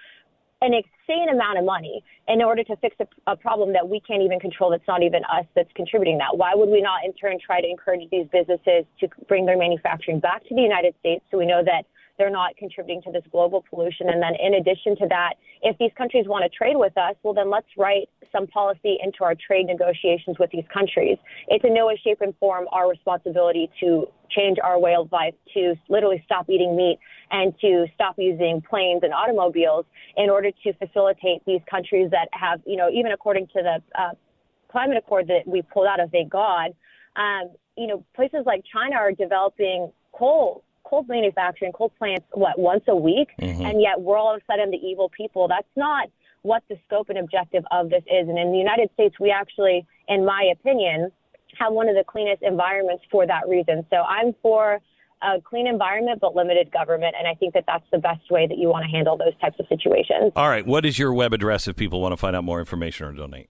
an 0.63 0.73
insane 0.73 1.29
amount 1.29 1.59
of 1.59 1.65
money 1.65 2.05
in 2.29 2.41
order 2.41 2.63
to 2.63 2.77
fix 2.77 2.95
a, 3.01 3.33
a, 3.33 3.37
problem 3.37 3.73
that 3.73 3.89
we 3.89 3.99
can't 3.99 4.23
even 4.23 4.39
control 4.39 4.71
that's 4.71 4.87
not 4.87 5.03
even 5.03 5.23
us 5.25 5.45
that's 5.57 5.73
contributing 5.75 6.19
that. 6.19 6.37
Why 6.37 6.53
would 6.55 6.69
we 6.69 6.81
not 6.81 7.05
in 7.05 7.13
turn 7.15 7.37
try 7.45 7.61
to 7.61 7.69
encourage 7.69 8.09
these 8.11 8.27
businesses 8.33 8.85
to 9.01 9.09
bring 9.27 9.45
their 9.45 9.59
manufacturing 9.59 10.21
back 10.21 10.47
to 10.47 10.55
the 10.55 10.63
United 10.63 10.95
States 11.01 11.25
so 11.33 11.39
we 11.39 11.47
know 11.47 11.65
that 11.65 11.85
they're 12.19 12.31
not 12.31 12.57
contributing 12.57 13.03
to 13.03 13.13
this 13.13 13.23
global 13.31 13.65
pollution. 13.69 14.09
And 14.09 14.23
then 14.23 14.33
in 14.41 14.55
addition 14.55 14.97
to 14.97 15.07
that, 15.09 15.35
if 15.63 15.77
these 15.79 15.91
countries 15.97 16.27
want 16.27 16.45
to 16.45 16.51
trade 16.57 16.77
with 16.77 16.97
us, 16.99 17.15
well, 17.23 17.35
then 17.35 17.51
let's 17.51 17.67
write 17.79 18.09
some 18.31 18.47
policy 18.47 18.99
into 19.03 19.25
our 19.25 19.35
trade 19.35 19.67
negotiations 19.67 20.37
with 20.39 20.51
these 20.51 20.65
countries. 20.73 21.19
It's 21.49 21.65
in 21.65 21.75
no 21.75 21.87
way, 21.87 22.01
shape, 22.03 22.21
and 22.21 22.35
form 22.39 22.67
our 22.73 22.89
responsibility 22.89 23.71
to 23.81 24.09
change 24.31 24.59
our 24.63 24.79
way 24.79 24.95
of 24.95 25.11
life, 25.13 25.35
to 25.55 25.75
literally 25.89 26.23
stop 26.25 26.49
eating 26.49 26.77
meat 26.77 26.99
and 27.31 27.55
to 27.61 27.87
stop 27.95 28.15
using 28.19 28.63
planes 28.69 29.03
and 29.03 29.13
automobiles 29.13 29.87
in 30.17 30.31
order 30.31 30.51
to 30.65 30.73
facilitate 30.75 31.43
these 31.47 31.61
countries 31.71 32.11
that 32.11 32.29
have, 32.33 32.61
you 32.67 32.77
know, 32.77 32.89
even 32.91 33.13
according 33.13 33.47
to 33.49 33.63
the 33.63 33.83
uh, 34.01 34.11
climate 34.71 34.97
accord 34.97 35.29
that 35.29 35.47
we 35.47 35.63
pulled 35.63 35.87
out 35.87 36.01
of, 36.01 36.11
thank 36.11 36.31
God, 36.31 36.73
um, 37.17 37.51
you 37.77 37.87
know, 37.87 38.05
places 38.15 38.41
like 38.47 38.63
China 38.71 38.97
are 38.97 39.13
developing 39.13 39.91
coal 40.13 40.65
coal 40.93 41.07
manufacturing, 41.09 41.73
coal 41.73 41.91
plants, 41.99 42.27
what, 42.33 42.59
once 42.59 42.85
a 42.87 42.95
week? 42.95 43.29
Mm-hmm. 43.41 43.65
And 43.65 43.81
yet 43.81 43.99
we're 43.99 44.19
all 44.19 44.35
of 44.35 44.43
a 44.43 44.53
sudden 44.53 44.71
the 44.71 44.77
evil 44.77 45.09
people. 45.09 45.49
That's 45.49 45.67
not 45.75 46.09
what 46.43 46.63
the 46.69 46.77
scope 46.87 47.09
and 47.09 47.19
objective 47.19 47.65
of 47.71 47.89
this 47.89 48.03
is. 48.07 48.29
And 48.29 48.39
in 48.39 48.53
the 48.53 48.59
United 48.59 48.91
States, 48.93 49.15
we 49.19 49.31
actually, 49.31 49.87
in 50.09 50.27
my 50.27 50.53
opinion, 50.53 51.11
have 51.59 51.73
one 51.73 51.89
of 51.89 51.95
the 51.95 52.05
cleanest 52.07 52.43
environments 52.43 53.05
for 53.11 53.27
that 53.27 53.49
reason. 53.49 53.87
So 53.89 53.97
I'm 53.97 54.35
for 54.43 54.81
a 55.23 55.41
clean 55.41 55.67
environment 55.67 56.21
but 56.21 56.35
limited 56.35 56.71
government, 56.73 57.15
and 57.19 57.27
I 57.27 57.35
think 57.35 57.55
that 57.55 57.65
that's 57.67 57.87
the 57.91 57.99
best 57.99 58.31
way 58.31 58.47
that 58.47 58.59
you 58.59 58.69
want 58.69 58.85
to 58.85 58.91
handle 58.91 59.17
those 59.17 59.35
types 59.41 59.59
of 59.61 59.67
situations. 59.69 60.33
All 60.37 60.49
right, 60.49 60.67
what 60.67 60.85
is 60.85 60.99
your 60.99 61.15
web 61.15 61.33
address 61.33 61.69
if 61.69 61.77
people 61.77 62.03
want 62.03 62.13
to 62.13 62.17
find 62.17 62.37
out 62.37 62.45
more 62.45 62.59
information 62.59 63.07
or 63.07 63.13
donate? 63.13 63.49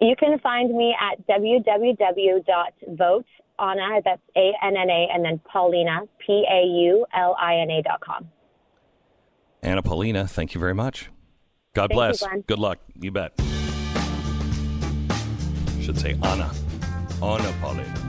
You 0.00 0.14
can 0.16 0.38
find 0.40 0.74
me 0.74 0.94
at 1.00 1.26
www.vote 1.26 3.26
Anna, 3.58 4.00
that's 4.04 4.22
A 4.36 4.52
N 4.62 4.76
N 4.76 4.90
A, 4.90 5.08
and 5.12 5.24
then 5.24 5.40
Paulina, 5.50 6.00
P 6.18 6.44
A 6.50 6.64
U 6.64 7.06
L 7.14 7.36
I 7.40 7.56
N 7.56 7.70
A 7.70 7.82
dot 7.82 8.00
com. 8.00 8.30
Anna 9.62 9.82
Paulina, 9.82 10.26
thank 10.26 10.54
you 10.54 10.60
very 10.60 10.74
much. 10.74 11.10
God 11.74 11.88
thank 11.88 11.92
bless. 11.92 12.22
You, 12.22 12.44
Good 12.46 12.58
luck. 12.58 12.78
You 13.00 13.10
bet. 13.12 13.32
Should 15.80 15.98
say 15.98 16.16
Anna. 16.22 16.50
Anna 17.22 17.54
Paulina. 17.60 18.08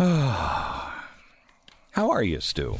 How 1.92 2.10
are 2.10 2.22
you, 2.22 2.40
Stu? 2.40 2.78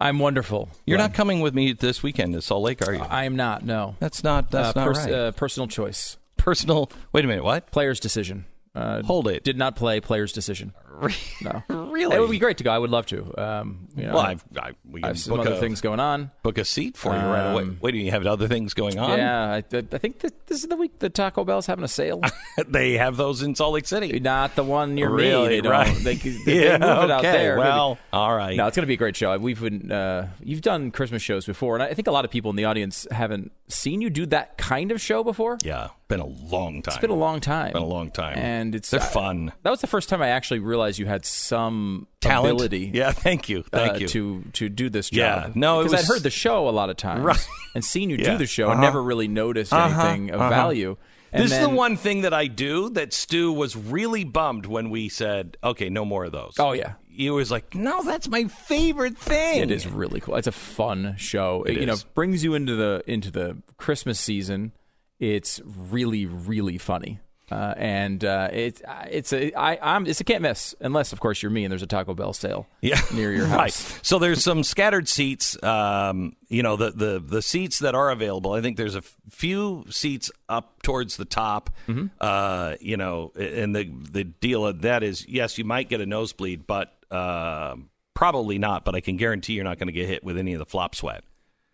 I'm 0.00 0.18
wonderful. 0.18 0.70
You're 0.86 0.98
not 0.98 1.12
coming 1.12 1.40
with 1.40 1.54
me 1.54 1.72
this 1.72 2.02
weekend 2.02 2.32
to 2.32 2.40
Salt 2.40 2.62
Lake, 2.62 2.86
are 2.86 2.94
you? 2.94 3.00
I 3.00 3.24
am 3.24 3.36
not. 3.36 3.64
No, 3.64 3.96
that's 3.98 4.24
not. 4.24 4.50
That's 4.50 4.76
uh, 4.76 4.80
not 4.80 4.86
pers- 4.86 5.04
right. 5.04 5.12
Uh, 5.12 5.32
personal 5.32 5.66
choice. 5.68 6.16
Personal. 6.38 6.90
Wait 7.12 7.24
a 7.24 7.28
minute. 7.28 7.44
What? 7.44 7.70
Player's 7.70 8.00
decision. 8.00 8.46
Uh, 8.74 9.02
Hold 9.02 9.28
it. 9.28 9.44
Did 9.44 9.58
not 9.58 9.76
play. 9.76 10.00
Player's 10.00 10.32
decision. 10.32 10.72
No, 11.42 11.62
really. 11.90 12.16
It 12.16 12.20
would 12.20 12.30
be 12.30 12.38
great 12.38 12.58
to 12.58 12.64
go. 12.64 12.70
I 12.70 12.78
would 12.78 12.90
love 12.90 13.06
to. 13.06 13.34
Um, 13.38 13.88
you 13.96 14.04
know, 14.04 14.14
well, 14.14 14.22
I've, 14.22 14.44
I, 14.56 14.72
we 14.88 15.02
I 15.02 15.08
have 15.08 15.18
some 15.18 15.40
other 15.40 15.54
a, 15.54 15.56
things 15.56 15.80
going 15.80 16.00
on. 16.00 16.30
Book 16.42 16.58
a 16.58 16.64
seat 16.64 16.96
for 16.98 17.12
you 17.14 17.18
um, 17.18 17.30
right 17.30 17.52
away. 17.52 17.62
Um, 17.62 17.78
Wait, 17.80 17.92
do 17.92 17.98
you 17.98 18.10
have 18.10 18.26
other 18.26 18.46
things 18.46 18.74
going 18.74 18.98
on? 18.98 19.18
Yeah, 19.18 19.50
I, 19.50 19.56
I 19.56 19.98
think 19.98 20.20
that 20.20 20.46
this 20.46 20.62
is 20.62 20.68
the 20.68 20.76
week 20.76 20.98
that 20.98 21.14
Taco 21.14 21.44
Bell's 21.44 21.66
having 21.66 21.84
a 21.84 21.88
sale. 21.88 22.20
they 22.68 22.98
have 22.98 23.16
those 23.16 23.42
in 23.42 23.54
Salt 23.54 23.74
Lake 23.74 23.86
City. 23.86 24.20
Not 24.20 24.54
the 24.54 24.64
one 24.64 24.94
near 24.94 25.08
really, 25.08 25.48
me. 25.48 25.60
They 25.60 25.68
right? 25.68 25.96
They, 25.96 26.16
they, 26.16 26.64
yeah, 26.66 26.74
it 26.74 26.82
okay. 26.82 27.12
out 27.12 27.22
there. 27.22 27.58
Well, 27.58 27.88
Maybe. 27.94 28.00
all 28.12 28.36
right. 28.36 28.56
No, 28.56 28.66
it's 28.66 28.76
going 28.76 28.82
to 28.82 28.88
be 28.88 28.94
a 28.94 28.98
great 28.98 29.16
show. 29.16 29.36
We've 29.38 29.60
been 29.60 29.90
uh, 29.90 30.28
you've 30.40 30.62
done 30.62 30.90
Christmas 30.90 31.22
shows 31.22 31.46
before, 31.46 31.74
and 31.76 31.82
I 31.82 31.94
think 31.94 32.06
a 32.06 32.12
lot 32.12 32.24
of 32.24 32.30
people 32.30 32.50
in 32.50 32.56
the 32.56 32.66
audience 32.66 33.06
haven't 33.10 33.52
seen 33.68 34.02
you 34.02 34.10
do 34.10 34.26
that 34.26 34.58
kind 34.58 34.92
of 34.92 35.00
show 35.00 35.24
before. 35.24 35.56
Yeah, 35.64 35.88
been 36.08 36.20
a 36.20 36.26
long 36.26 36.82
time. 36.82 36.92
It's 36.92 37.00
been 37.00 37.10
a 37.10 37.14
long 37.14 37.40
time. 37.40 37.72
Been 37.72 37.82
a 37.82 37.86
long 37.86 38.10
time, 38.10 38.36
and 38.36 38.74
it's 38.74 38.90
they're 38.90 39.00
fun. 39.00 39.52
That 39.62 39.70
was 39.70 39.80
the 39.80 39.86
first 39.86 40.08
time 40.08 40.20
I 40.20 40.28
actually 40.28 40.58
realized 40.80 40.98
you 40.98 41.06
had 41.06 41.26
some 41.26 42.06
Talent. 42.20 42.54
ability. 42.54 42.90
Yeah, 42.94 43.12
thank 43.12 43.48
you, 43.48 43.62
thank 43.62 43.96
uh, 43.96 43.98
you 43.98 44.08
to 44.08 44.44
to 44.54 44.68
do 44.68 44.88
this 44.88 45.10
job. 45.10 45.18
Yeah, 45.48 45.52
no, 45.54 45.78
because 45.78 45.92
was... 45.92 46.10
I'd 46.10 46.12
heard 46.12 46.22
the 46.22 46.30
show 46.30 46.68
a 46.68 46.70
lot 46.70 46.90
of 46.90 46.96
times 46.96 47.22
right. 47.22 47.48
and 47.74 47.84
seen 47.84 48.08
you 48.10 48.16
yeah. 48.18 48.32
do 48.32 48.38
the 48.38 48.46
show 48.46 48.64
uh-huh. 48.64 48.72
and 48.72 48.80
never 48.80 49.02
really 49.02 49.28
noticed 49.28 49.72
uh-huh. 49.72 50.08
anything 50.08 50.30
of 50.30 50.40
uh-huh. 50.40 50.50
value. 50.50 50.96
And 51.32 51.44
this 51.44 51.50
then, 51.52 51.62
is 51.62 51.68
the 51.68 51.74
one 51.74 51.96
thing 51.96 52.22
that 52.22 52.34
I 52.34 52.48
do 52.48 52.90
that 52.90 53.12
Stu 53.12 53.52
was 53.52 53.76
really 53.76 54.24
bummed 54.24 54.66
when 54.66 54.90
we 54.90 55.08
said, 55.08 55.56
"Okay, 55.62 55.88
no 55.88 56.04
more 56.04 56.24
of 56.24 56.32
those." 56.32 56.54
Oh 56.58 56.72
yeah, 56.72 56.94
he 57.08 57.30
was 57.30 57.50
like, 57.50 57.74
"No, 57.74 58.02
that's 58.02 58.28
my 58.28 58.44
favorite 58.44 59.16
thing." 59.16 59.62
It 59.62 59.70
is 59.70 59.86
really 59.86 60.20
cool. 60.20 60.36
It's 60.36 60.48
a 60.48 60.52
fun 60.52 61.14
show. 61.18 61.62
It 61.64 61.78
you 61.78 61.86
know 61.86 61.96
brings 62.14 62.42
you 62.42 62.54
into 62.54 62.74
the 62.74 63.02
into 63.06 63.30
the 63.30 63.62
Christmas 63.76 64.18
season. 64.18 64.72
It's 65.20 65.60
really 65.64 66.26
really 66.26 66.78
funny. 66.78 67.20
Uh, 67.50 67.74
and 67.76 68.24
uh, 68.24 68.48
it's 68.52 68.80
it's 69.08 69.32
a 69.32 69.52
I, 69.58 69.96
I'm 69.96 70.06
it's 70.06 70.20
a 70.20 70.24
can't 70.24 70.42
miss 70.42 70.74
unless 70.80 71.12
of 71.12 71.18
course 71.18 71.42
you're 71.42 71.50
me 71.50 71.64
and 71.64 71.72
there's 71.72 71.82
a 71.82 71.86
Taco 71.86 72.14
Bell 72.14 72.32
sale 72.32 72.68
yeah. 72.80 73.00
near 73.12 73.32
your 73.32 73.46
house. 73.48 73.58
right. 73.58 73.72
So 74.04 74.20
there's 74.20 74.44
some 74.44 74.62
scattered 74.62 75.08
seats. 75.08 75.60
Um, 75.62 76.36
you 76.48 76.62
know 76.62 76.76
the, 76.76 76.92
the 76.92 77.18
the 77.18 77.42
seats 77.42 77.80
that 77.80 77.94
are 77.94 78.10
available. 78.10 78.52
I 78.52 78.60
think 78.60 78.76
there's 78.76 78.94
a 78.94 79.02
few 79.30 79.84
seats 79.90 80.30
up 80.48 80.80
towards 80.82 81.16
the 81.16 81.24
top. 81.24 81.70
Mm-hmm. 81.88 82.06
Uh, 82.20 82.74
you 82.80 82.96
know, 82.96 83.32
and 83.34 83.74
the 83.74 83.90
the 84.12 84.24
deal 84.24 84.64
of 84.64 84.82
that 84.82 85.02
is 85.02 85.26
yes, 85.28 85.58
you 85.58 85.64
might 85.64 85.88
get 85.88 86.00
a 86.00 86.06
nosebleed, 86.06 86.68
but 86.68 86.92
uh, 87.10 87.74
probably 88.14 88.58
not. 88.58 88.84
But 88.84 88.94
I 88.94 89.00
can 89.00 89.16
guarantee 89.16 89.54
you're 89.54 89.64
not 89.64 89.78
going 89.78 89.88
to 89.88 89.92
get 89.92 90.06
hit 90.06 90.22
with 90.22 90.38
any 90.38 90.52
of 90.52 90.60
the 90.60 90.66
flop 90.66 90.94
sweat, 90.94 91.24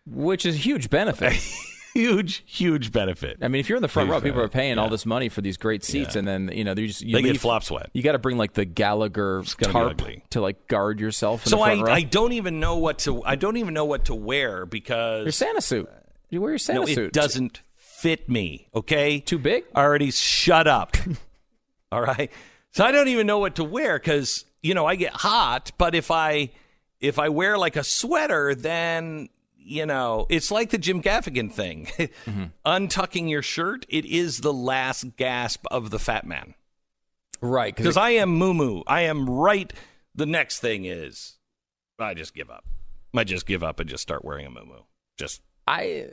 which 0.06 0.46
is 0.46 0.54
a 0.54 0.58
huge 0.58 0.88
benefit. 0.88 1.34
huge, 1.96 2.42
huge 2.46 2.92
benefit. 2.92 3.38
I 3.42 3.48
mean, 3.48 3.60
if 3.60 3.68
you're 3.68 3.76
in 3.76 3.82
the 3.82 3.88
front 3.88 4.08
Huge 4.08 4.14
row, 4.14 4.20
people 4.20 4.40
are 4.42 4.48
paying 4.48 4.76
Yeah. 4.76 4.82
all 4.82 4.88
this 4.88 5.06
money 5.06 5.28
for 5.28 5.40
these 5.40 5.56
great 5.56 5.82
seats, 5.84 6.14
Yeah. 6.14 6.20
and 6.20 6.28
then 6.28 6.50
you 6.52 6.64
know 6.64 6.74
they 6.74 6.86
just 6.86 7.02
you 7.02 7.14
They 7.14 7.22
get 7.22 7.32
leave- 7.32 7.40
flop 7.40 7.64
sweat. 7.64 7.90
You 7.92 8.02
got 8.02 8.12
to 8.12 8.18
bring 8.18 8.36
like 8.38 8.52
the 8.54 8.64
Gallagher 8.64 9.42
gonna 9.58 9.72
tarp 9.72 10.02
to 10.30 10.40
like 10.40 10.68
guard 10.68 11.00
yourself. 11.00 11.44
In 11.46 11.50
So 11.50 11.56
the 11.56 11.62
I, 11.62 11.74
row. 11.80 11.92
I 11.92 12.02
don't 12.02 12.32
even 12.32 12.60
know 12.60 12.76
what 12.76 12.98
to 13.00 13.22
I 13.24 13.36
don't 13.36 13.56
even 13.56 13.74
know 13.74 13.84
what 13.84 14.04
to 14.06 14.14
wear 14.14 14.66
because 14.66 15.24
your 15.24 15.32
Santa 15.32 15.60
suit. 15.60 15.88
You 16.30 16.40
wear 16.40 16.50
your 16.52 16.58
Santa 16.58 16.80
no, 16.80 16.86
suit. 16.86 16.98
it 17.06 17.12
doesn't 17.12 17.62
fit 17.76 18.28
me. 18.28 18.68
Okay, 18.74 19.20
Too 19.20 19.38
big? 19.38 19.64
Already, 19.74 20.10
shut 20.10 20.66
up. 20.66 20.96
All 21.92 22.02
right. 22.02 22.30
So 22.72 22.84
I 22.84 22.92
don't 22.92 23.08
even 23.08 23.26
know 23.26 23.38
what 23.38 23.54
to 23.56 23.64
wear 23.64 23.98
because 23.98 24.44
you 24.62 24.74
know 24.74 24.84
I 24.86 24.96
get 24.96 25.12
hot, 25.12 25.72
but 25.78 25.94
if 25.94 26.10
I 26.10 26.50
if 27.00 27.18
I 27.18 27.28
wear 27.28 27.56
like 27.58 27.76
a 27.76 27.84
sweater, 27.84 28.54
then 28.54 29.28
you 29.66 29.84
know 29.84 30.26
it's 30.28 30.50
like 30.50 30.70
the 30.70 30.78
Jim 30.78 31.02
Gaffigan 31.02 31.50
thing, 31.50 31.88
untucking 32.66 33.28
your 33.28 33.42
shirt. 33.42 33.84
It 33.88 34.04
is 34.04 34.40
the 34.40 34.52
last 34.52 35.16
gasp 35.16 35.64
of 35.70 35.90
the 35.90 35.98
fat 35.98 36.26
man 36.26 36.54
right 37.40 37.74
because 37.74 37.96
I 37.96 38.10
am 38.10 38.30
moo 38.30 38.54
moo. 38.54 38.82
I 38.86 39.02
am 39.02 39.28
right. 39.28 39.72
The 40.14 40.26
next 40.26 40.60
thing 40.60 40.84
is 40.84 41.36
I 41.98 42.14
just 42.14 42.34
give 42.34 42.50
up. 42.50 42.64
I 43.14 43.24
just 43.24 43.46
give 43.46 43.62
up 43.62 43.80
and 43.80 43.88
just 43.88 44.02
start 44.02 44.24
wearing 44.24 44.46
a 44.46 44.50
moo 44.50 44.64
Just 45.18 45.42
I 45.66 46.06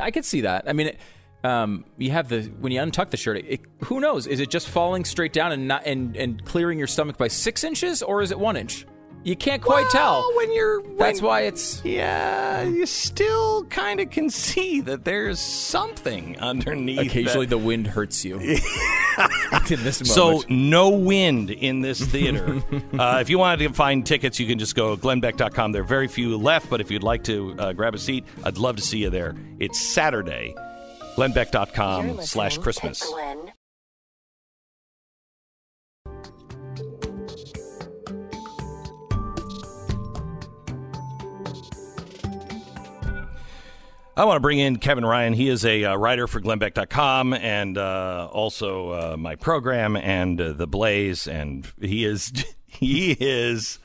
I 0.00 0.10
could 0.10 0.24
see 0.24 0.42
that. 0.42 0.68
I 0.68 0.72
mean, 0.72 0.88
it, 0.88 0.98
um, 1.44 1.84
you 1.98 2.10
have 2.10 2.28
the 2.28 2.42
when 2.42 2.72
you 2.72 2.80
untuck 2.80 3.10
the 3.10 3.16
shirt. 3.16 3.44
It, 3.46 3.60
who 3.84 4.00
knows? 4.00 4.26
Is 4.26 4.40
it 4.40 4.50
just 4.50 4.68
falling 4.68 5.04
straight 5.04 5.32
down 5.32 5.52
and 5.52 5.68
not 5.68 5.86
and 5.86 6.16
and 6.16 6.44
clearing 6.44 6.78
your 6.78 6.88
stomach 6.88 7.18
by 7.18 7.28
six 7.28 7.64
inches, 7.64 8.02
or 8.02 8.22
is 8.22 8.30
it 8.30 8.38
one 8.38 8.56
inch? 8.56 8.86
You 9.24 9.34
can't 9.34 9.62
quite 9.62 9.84
Well, 9.94 10.22
tell. 10.22 10.36
when 10.36 10.52
you're. 10.52 10.80
When, 10.82 10.96
That's 10.98 11.22
why 11.22 11.42
it's 11.42 11.82
Yeah, 11.84 12.62
you 12.62 12.84
still 12.84 13.64
kind 13.64 13.98
of 14.00 14.10
can 14.10 14.28
see 14.28 14.80
that 14.82 15.04
there's 15.06 15.40
something 15.40 16.38
underneath. 16.40 17.00
occasionally 17.00 17.46
that- 17.46 17.50
the 17.50 17.58
wind 17.58 17.86
hurts 17.86 18.22
you. 18.24 18.38
in 18.38 19.82
this 19.82 20.02
moment. 20.02 20.06
So 20.08 20.42
no 20.50 20.90
wind 20.90 21.50
in 21.50 21.80
this 21.80 22.04
theater. 22.04 22.62
uh, 22.98 23.18
if 23.22 23.30
you 23.30 23.38
wanted 23.38 23.66
to 23.66 23.72
find 23.72 24.04
tickets, 24.04 24.38
you 24.38 24.46
can 24.46 24.58
just 24.58 24.74
go 24.74 24.94
glennbeck.com. 24.96 25.72
There 25.72 25.80
are 25.80 25.86
very 25.86 26.06
few 26.08 26.36
left, 26.36 26.68
but 26.68 26.82
if 26.82 26.90
you'd 26.90 27.02
like 27.02 27.24
to 27.24 27.54
uh, 27.58 27.72
grab 27.72 27.94
a 27.94 27.98
seat, 27.98 28.24
I'd 28.44 28.58
love 28.58 28.76
to 28.76 28.82
see 28.82 28.98
you 28.98 29.08
there. 29.08 29.34
It's 29.58 29.80
Saturday. 29.80 30.54
glennbeck.com 31.16 32.20
slash 32.22 32.58
Christmas. 32.58 33.02
Glenn. 33.02 33.52
I 44.16 44.24
want 44.26 44.36
to 44.36 44.40
bring 44.40 44.60
in 44.60 44.76
Kevin 44.76 45.04
Ryan. 45.04 45.32
He 45.32 45.48
is 45.48 45.64
a 45.64 45.84
uh, 45.84 45.96
writer 45.96 46.28
for 46.28 46.40
glennbeck.com 46.40 47.32
and 47.34 47.76
uh, 47.76 48.28
also 48.30 48.90
uh, 48.90 49.16
my 49.18 49.34
program 49.34 49.96
and 49.96 50.40
uh, 50.40 50.52
The 50.52 50.68
Blaze. 50.68 51.26
And 51.26 51.66
he 51.80 52.04
is 52.04 52.32
he 52.68 53.12
is 53.18 53.80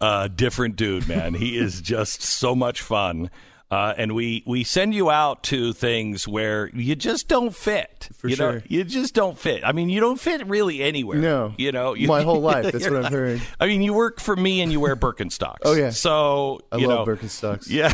a 0.00 0.28
different 0.28 0.74
dude, 0.76 1.06
man. 1.08 1.34
he 1.34 1.56
is 1.56 1.80
just 1.80 2.22
so 2.22 2.54
much 2.56 2.82
fun. 2.82 3.30
Uh, 3.68 3.92
and 3.98 4.14
we, 4.14 4.44
we 4.46 4.62
send 4.62 4.94
you 4.94 5.10
out 5.10 5.42
to 5.42 5.72
things 5.72 6.26
where 6.28 6.68
you 6.68 6.94
just 6.94 7.26
don't 7.26 7.52
fit. 7.54 8.08
For 8.16 8.28
you 8.28 8.36
know, 8.36 8.60
you 8.68 8.84
just 8.84 9.12
don't 9.12 9.36
fit. 9.36 9.64
I 9.64 9.72
mean, 9.72 9.88
you 9.88 9.98
don't 9.98 10.20
fit 10.20 10.46
really 10.46 10.82
anywhere. 10.84 11.18
No. 11.18 11.52
you 11.58 11.72
know, 11.72 11.94
you, 11.94 12.06
My 12.06 12.22
whole 12.22 12.40
life, 12.40 12.70
that's 12.70 12.84
what 12.84 12.96
I've 12.96 13.02
not- 13.04 13.12
heard. 13.12 13.42
I 13.58 13.66
mean, 13.66 13.82
you 13.82 13.92
work 13.92 14.20
for 14.20 14.36
me 14.36 14.60
and 14.60 14.70
you 14.70 14.78
wear 14.78 14.94
Birkenstocks. 14.94 15.62
Oh, 15.64 15.74
yeah. 15.74 15.90
So 15.90 16.60
I 16.70 16.76
you 16.76 16.86
love 16.86 17.08
know, 17.08 17.12
Birkenstocks. 17.16 17.68
Yeah, 17.68 17.92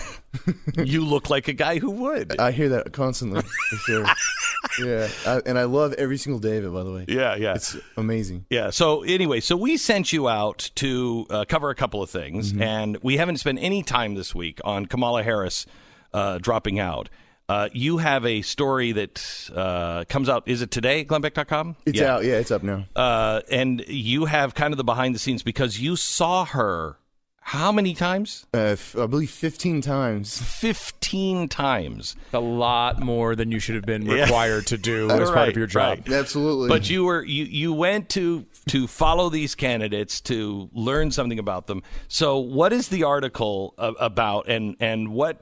you 0.76 1.04
look 1.04 1.30
like 1.30 1.48
a 1.48 1.52
guy 1.52 1.78
who 1.78 1.90
would. 1.90 2.38
I 2.38 2.52
hear 2.52 2.70
that 2.70 2.92
constantly, 2.92 3.42
for 3.42 3.76
sure. 3.76 4.06
yeah, 4.84 5.08
I, 5.26 5.40
and 5.46 5.58
I 5.58 5.64
love 5.64 5.92
every 5.94 6.16
single 6.16 6.40
day 6.40 6.56
of 6.58 6.64
it. 6.64 6.72
By 6.72 6.82
the 6.82 6.92
way, 6.92 7.04
Yeah, 7.08 7.34
yeah. 7.36 7.54
it's 7.54 7.76
amazing. 7.96 8.46
Yeah. 8.50 8.70
So 8.70 9.02
anyway, 9.02 9.40
so 9.40 9.56
we 9.56 9.76
sent 9.76 10.12
you 10.12 10.28
out 10.28 10.70
to 10.76 11.26
uh, 11.30 11.44
cover 11.48 11.70
a 11.70 11.74
couple 11.74 12.02
of 12.02 12.10
things, 12.10 12.52
and 12.58 12.96
we 13.02 13.16
haven't 13.16 13.38
spent 13.38 13.58
any 13.60 13.82
time 13.82 14.14
this 14.14 14.34
week 14.34 14.60
on 14.64 14.86
Kamala 14.86 15.22
Harris 15.22 15.66
uh, 16.12 16.38
dropping 16.38 16.78
out. 16.78 17.08
Uh, 17.48 17.68
you 17.72 17.98
have 17.98 18.24
a 18.24 18.40
story 18.40 18.92
that 18.92 19.50
uh, 19.54 20.04
comes 20.08 20.28
out. 20.28 20.44
Is 20.46 20.62
it 20.62 20.70
today? 20.70 21.04
Glennbeck.com. 21.04 21.76
It's 21.84 21.98
yeah. 21.98 22.14
out. 22.14 22.24
Yeah, 22.24 22.34
it's 22.34 22.50
up 22.50 22.62
now. 22.62 22.86
Uh, 22.96 23.42
and 23.50 23.84
you 23.88 24.24
have 24.24 24.54
kind 24.54 24.72
of 24.72 24.78
the 24.78 24.84
behind 24.84 25.14
the 25.14 25.18
scenes 25.18 25.42
because 25.42 25.78
you 25.78 25.96
saw 25.96 26.46
her 26.46 26.96
how 27.44 27.72
many 27.72 27.92
times? 27.94 28.46
Uh, 28.54 28.58
f- 28.78 28.96
I 28.96 29.06
believe 29.06 29.30
15 29.30 29.80
times. 29.80 30.40
Fifteen 30.40 31.48
times. 31.48 32.16
a 32.32 32.38
lot 32.40 33.00
more 33.00 33.34
than 33.36 33.50
you 33.52 33.58
should 33.58 33.74
have 33.74 33.84
been 33.84 34.06
Yeah. 34.06 34.22
required 34.24 34.66
to 34.68 34.78
do 34.78 35.10
as 35.10 35.30
part 35.30 35.48
of 35.50 35.56
your 35.56 35.66
job. 35.66 35.98
right. 36.06 36.12
Absolutely. 36.12 36.68
But 36.68 36.88
you 36.88 37.04
were 37.04 37.22
you 37.24 37.44
you 37.44 37.72
went 37.72 38.08
to 38.10 38.46
to 38.68 38.86
follow 38.86 39.28
these 39.28 39.54
candidates 39.54 40.20
to 40.22 40.70
learn 40.72 41.10
something 41.10 41.38
about 41.38 41.66
them. 41.66 41.82
So 42.08 42.38
what 42.38 42.72
is 42.72 42.88
the 42.88 43.02
article 43.04 43.74
a- 43.76 43.88
about 43.98 44.48
and 44.48 44.76
and 44.80 45.08
what 45.12 45.40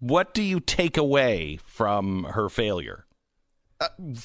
what 0.00 0.34
do 0.34 0.42
you 0.42 0.60
take 0.60 0.96
away 0.96 1.58
from 1.64 2.24
her 2.24 2.48
failure? 2.48 3.04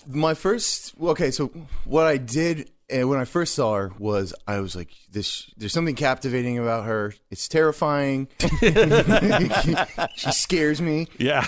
my 0.07 0.33
first 0.33 0.93
okay 1.01 1.29
so 1.29 1.47
what 1.83 2.07
i 2.07 2.15
did 2.15 2.69
uh, 2.93 3.07
when 3.07 3.19
i 3.19 3.25
first 3.25 3.55
saw 3.55 3.75
her 3.75 3.91
was 3.99 4.33
i 4.47 4.59
was 4.59 4.75
like 4.75 4.89
this 5.11 5.49
there's 5.57 5.73
something 5.73 5.95
captivating 5.95 6.57
about 6.57 6.85
her 6.85 7.13
it's 7.29 7.47
terrifying 7.47 8.27
she 10.15 10.31
scares 10.31 10.81
me 10.81 11.07
Yeah. 11.17 11.45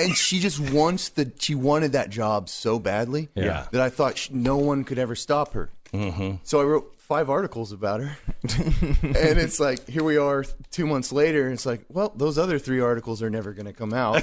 and 0.00 0.16
she 0.16 0.40
just 0.40 0.58
wants 0.60 1.10
the 1.10 1.32
she 1.38 1.54
wanted 1.54 1.92
that 1.92 2.10
job 2.10 2.48
so 2.48 2.78
badly 2.78 3.28
Yeah. 3.34 3.66
that 3.72 3.80
i 3.80 3.90
thought 3.90 4.18
she, 4.18 4.32
no 4.32 4.56
one 4.56 4.84
could 4.84 4.98
ever 4.98 5.14
stop 5.14 5.52
her 5.54 5.70
mm-hmm. 5.92 6.36
so 6.42 6.60
i 6.60 6.64
wrote 6.64 6.92
five 6.98 7.30
articles 7.30 7.70
about 7.70 8.00
her 8.00 8.18
and 8.42 9.38
it's 9.38 9.60
like 9.60 9.88
here 9.88 10.02
we 10.02 10.16
are 10.16 10.44
two 10.72 10.86
months 10.86 11.12
later 11.12 11.44
and 11.44 11.52
it's 11.54 11.64
like 11.64 11.84
well 11.88 12.12
those 12.16 12.36
other 12.36 12.58
three 12.58 12.80
articles 12.80 13.22
are 13.22 13.30
never 13.30 13.52
going 13.52 13.66
to 13.66 13.72
come 13.72 13.92
out 13.94 14.20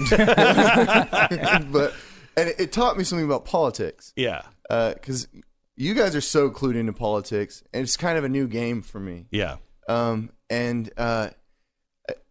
but 1.72 1.94
and 2.36 2.50
it, 2.50 2.60
it 2.60 2.72
taught 2.74 2.98
me 2.98 3.04
something 3.06 3.26
about 3.26 3.46
politics 3.46 4.12
yeah. 4.18 4.42
because 4.70 5.28
you 5.76 5.94
guys 5.94 6.16
are 6.16 6.22
so 6.22 6.50
clued 6.50 6.76
into 6.76 6.94
politics, 6.94 7.64
and 7.74 7.84
it's 7.84 7.98
kind 7.98 8.18
of 8.18 8.24
a 8.24 8.30
new 8.30 8.48
game 8.48 8.82
for 8.82 9.00
me. 9.00 9.26
Yeah. 9.32 9.58
Um, 9.90 10.30
and 10.50 10.90
uh, 10.98 11.30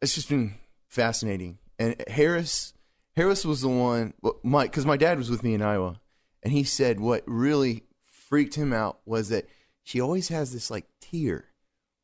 it's 0.01 0.14
just 0.14 0.29
been 0.29 0.55
fascinating. 0.88 1.59
And 1.79 1.97
Harris, 2.09 2.73
Harris 3.17 3.45
was 3.45 3.61
the 3.62 3.69
one. 3.69 4.14
Well, 4.23 4.38
my 4.43 4.64
because 4.64 4.87
my 4.87 4.97
dad 4.97 5.19
was 5.19 5.31
with 5.31 5.43
me 5.43 5.55
in 5.55 5.62
Iowa, 5.62 6.01
and 6.43 6.53
he 6.53 6.62
said 6.64 7.01
what 7.01 7.23
really 7.27 7.83
freaked 8.29 8.55
him 8.55 8.73
out 8.73 9.01
was 9.05 9.29
that 9.31 9.47
she 9.83 10.01
always 10.01 10.29
has 10.29 10.53
this 10.53 10.71
like 10.71 10.87
tear 11.01 11.47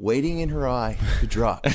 waiting 0.00 0.38
in 0.40 0.48
her 0.50 0.68
eye 0.68 0.96
to 1.20 1.26
drop, 1.26 1.64
and 1.66 1.74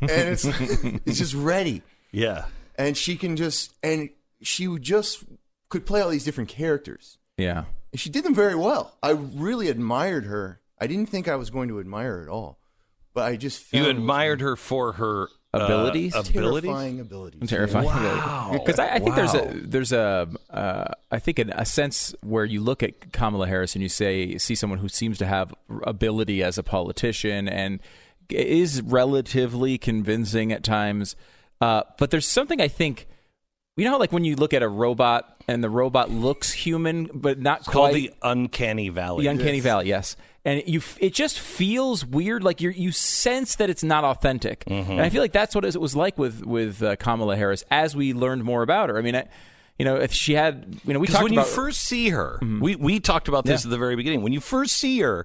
it's 0.00 0.44
it's 0.44 1.18
just 1.18 1.34
ready 1.34 1.82
Yeah. 2.12 2.46
and 2.76 2.96
she 2.96 3.16
can 3.16 3.36
just 3.36 3.74
and 3.82 4.10
she 4.42 4.68
would 4.68 4.82
just 4.82 5.24
could 5.68 5.86
play 5.86 6.00
all 6.00 6.10
these 6.10 6.24
different 6.24 6.48
characters 6.50 7.18
Yeah. 7.36 7.64
And 7.94 8.00
she 8.00 8.10
did 8.10 8.24
them 8.24 8.34
very 8.34 8.54
well 8.56 8.92
i 9.02 9.10
really 9.10 9.68
admired 9.68 10.24
her 10.26 10.60
i 10.80 10.86
didn't 10.86 11.06
think 11.06 11.28
i 11.28 11.36
was 11.36 11.48
going 11.48 11.68
to 11.68 11.78
admire 11.80 12.16
her 12.18 12.22
at 12.24 12.28
all 12.28 12.58
but 13.14 13.22
i 13.24 13.36
just 13.36 13.72
You 13.72 13.86
admired 13.86 14.40
her 14.42 14.56
for 14.56 14.92
her 14.94 15.28
uh, 15.54 15.58
Abilities? 15.60 16.16
abilities. 16.16 16.62
terrifying 16.68 16.98
abilities 16.98 17.48
terrifying. 17.48 17.86
Wow. 17.86 18.50
Because 18.54 18.80
I, 18.80 18.94
I 18.94 18.98
think 18.98 19.14
there's 19.14 19.34
Wow. 19.34 19.44
a 19.44 19.54
there's 19.54 19.92
a 19.92 20.28
uh, 20.50 20.84
I 21.12 21.20
think 21.20 21.38
an, 21.38 21.50
a 21.54 21.64
sense 21.64 22.12
where 22.22 22.44
you 22.44 22.60
look 22.60 22.82
at 22.82 23.12
Kamala 23.12 23.46
Harris 23.46 23.76
and 23.76 23.82
you 23.82 23.88
say 23.88 24.36
see 24.38 24.56
someone 24.56 24.80
who 24.80 24.88
seems 24.88 25.16
to 25.18 25.26
have 25.26 25.54
ability 25.84 26.42
as 26.42 26.58
a 26.58 26.64
politician 26.64 27.48
and 27.48 27.78
is 28.30 28.82
relatively 28.82 29.78
convincing 29.78 30.50
at 30.50 30.64
times, 30.64 31.14
uh, 31.60 31.82
but 31.98 32.10
there's 32.10 32.26
something 32.26 32.60
I 32.60 32.66
think. 32.66 33.06
You 33.76 33.84
know, 33.88 33.96
like 33.98 34.10
when 34.12 34.24
you 34.24 34.34
look 34.34 34.54
at 34.54 34.62
a 34.64 34.68
robot 34.68 35.33
and 35.48 35.62
the 35.62 35.70
robot 35.70 36.10
looks 36.10 36.52
human, 36.52 37.10
but 37.12 37.38
not 37.38 37.60
It's 37.60 37.68
quite. 37.68 37.72
called 37.74 37.94
the 37.94 38.12
uncanny 38.22 38.88
valley. 38.88 39.24
The 39.24 39.30
uncanny 39.30 39.60
valley, 39.60 39.88
yes. 39.88 40.16
And 40.46 40.62
you, 40.66 40.82
it 41.00 41.14
just 41.14 41.38
feels 41.38 42.04
weird. 42.04 42.44
Like 42.44 42.60
you, 42.60 42.70
you 42.70 42.92
sense 42.92 43.56
that 43.56 43.70
it's 43.70 43.82
not 43.82 44.04
authentic. 44.04 44.64
Mm-hmm. 44.66 44.92
And 44.92 45.00
I 45.00 45.08
feel 45.08 45.22
like 45.22 45.32
that's 45.32 45.54
what 45.54 45.64
it 45.64 45.80
was 45.80 45.96
like 45.96 46.18
with 46.18 46.44
with 46.44 46.82
uh, 46.82 46.96
Kamala 46.96 47.36
Harris 47.36 47.64
as 47.70 47.96
we 47.96 48.12
learned 48.12 48.44
more 48.44 48.62
about 48.62 48.90
her. 48.90 48.98
I 48.98 49.00
mean, 49.02 49.16
I, 49.16 49.26
you 49.78 49.84
know, 49.86 49.96
if 49.96 50.12
she 50.12 50.34
had, 50.34 50.78
you 50.84 50.92
know, 50.92 51.00
we 51.00 51.06
Because 51.06 51.14
talked 51.20 51.24
when 51.24 51.32
about 51.32 51.46
you 51.46 51.52
first 51.54 51.80
see 51.80 52.10
her, 52.10 52.38
we 52.60 52.76
we 52.76 53.00
talked 53.00 53.28
about 53.28 53.44
this 53.44 53.64
Yeah. 53.64 53.68
at 53.68 53.70
the 53.70 53.78
very 53.78 53.96
beginning. 53.96 54.20
When 54.22 54.32
you 54.34 54.40
first 54.40 54.76
see 54.76 55.00
her, 55.00 55.24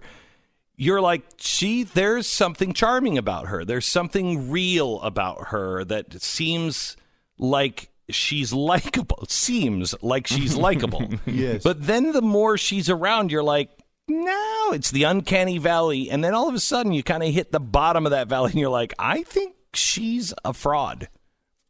you're 0.78 1.02
like, 1.02 1.24
she. 1.38 1.84
There's 1.84 2.26
something 2.26 2.72
charming 2.74 3.18
about 3.18 3.48
her. 3.48 3.66
There's 3.66 3.86
something 3.86 4.50
real 4.50 5.02
about 5.02 5.50
her 5.50 5.84
that 5.84 6.22
seems 6.22 6.96
like 7.38 7.90
she's 8.10 8.52
likable. 8.54 9.26
Seems 9.30 9.96
like 10.02 10.28
she's 10.28 10.56
likable. 10.56 11.08
Yes. 11.26 11.64
But 11.64 11.86
then 11.86 12.12
the 12.12 12.22
more 12.22 12.58
she's 12.58 12.90
around, 12.90 13.32
you're 13.32 13.44
like. 13.44 13.70
No, 14.12 14.72
it's 14.74 14.90
the 14.90 15.04
uncanny 15.04 15.60
valley, 15.60 16.10
and 16.10 16.24
then 16.24 16.34
all 16.34 16.50
of 16.50 16.56
a 16.56 16.60
sudden 16.60 16.94
you 16.94 17.04
kind 17.04 17.22
of 17.22 17.32
hit 17.32 17.52
the 17.52 17.60
bottom 17.60 18.08
of 18.08 18.12
that 18.12 18.28
valley, 18.28 18.50
and 18.50 18.60
you're 18.60 18.68
like, 18.68 18.92
I 18.98 19.22
think 19.22 19.54
she's 19.76 20.34
a 20.44 20.52
fraud. 20.52 21.10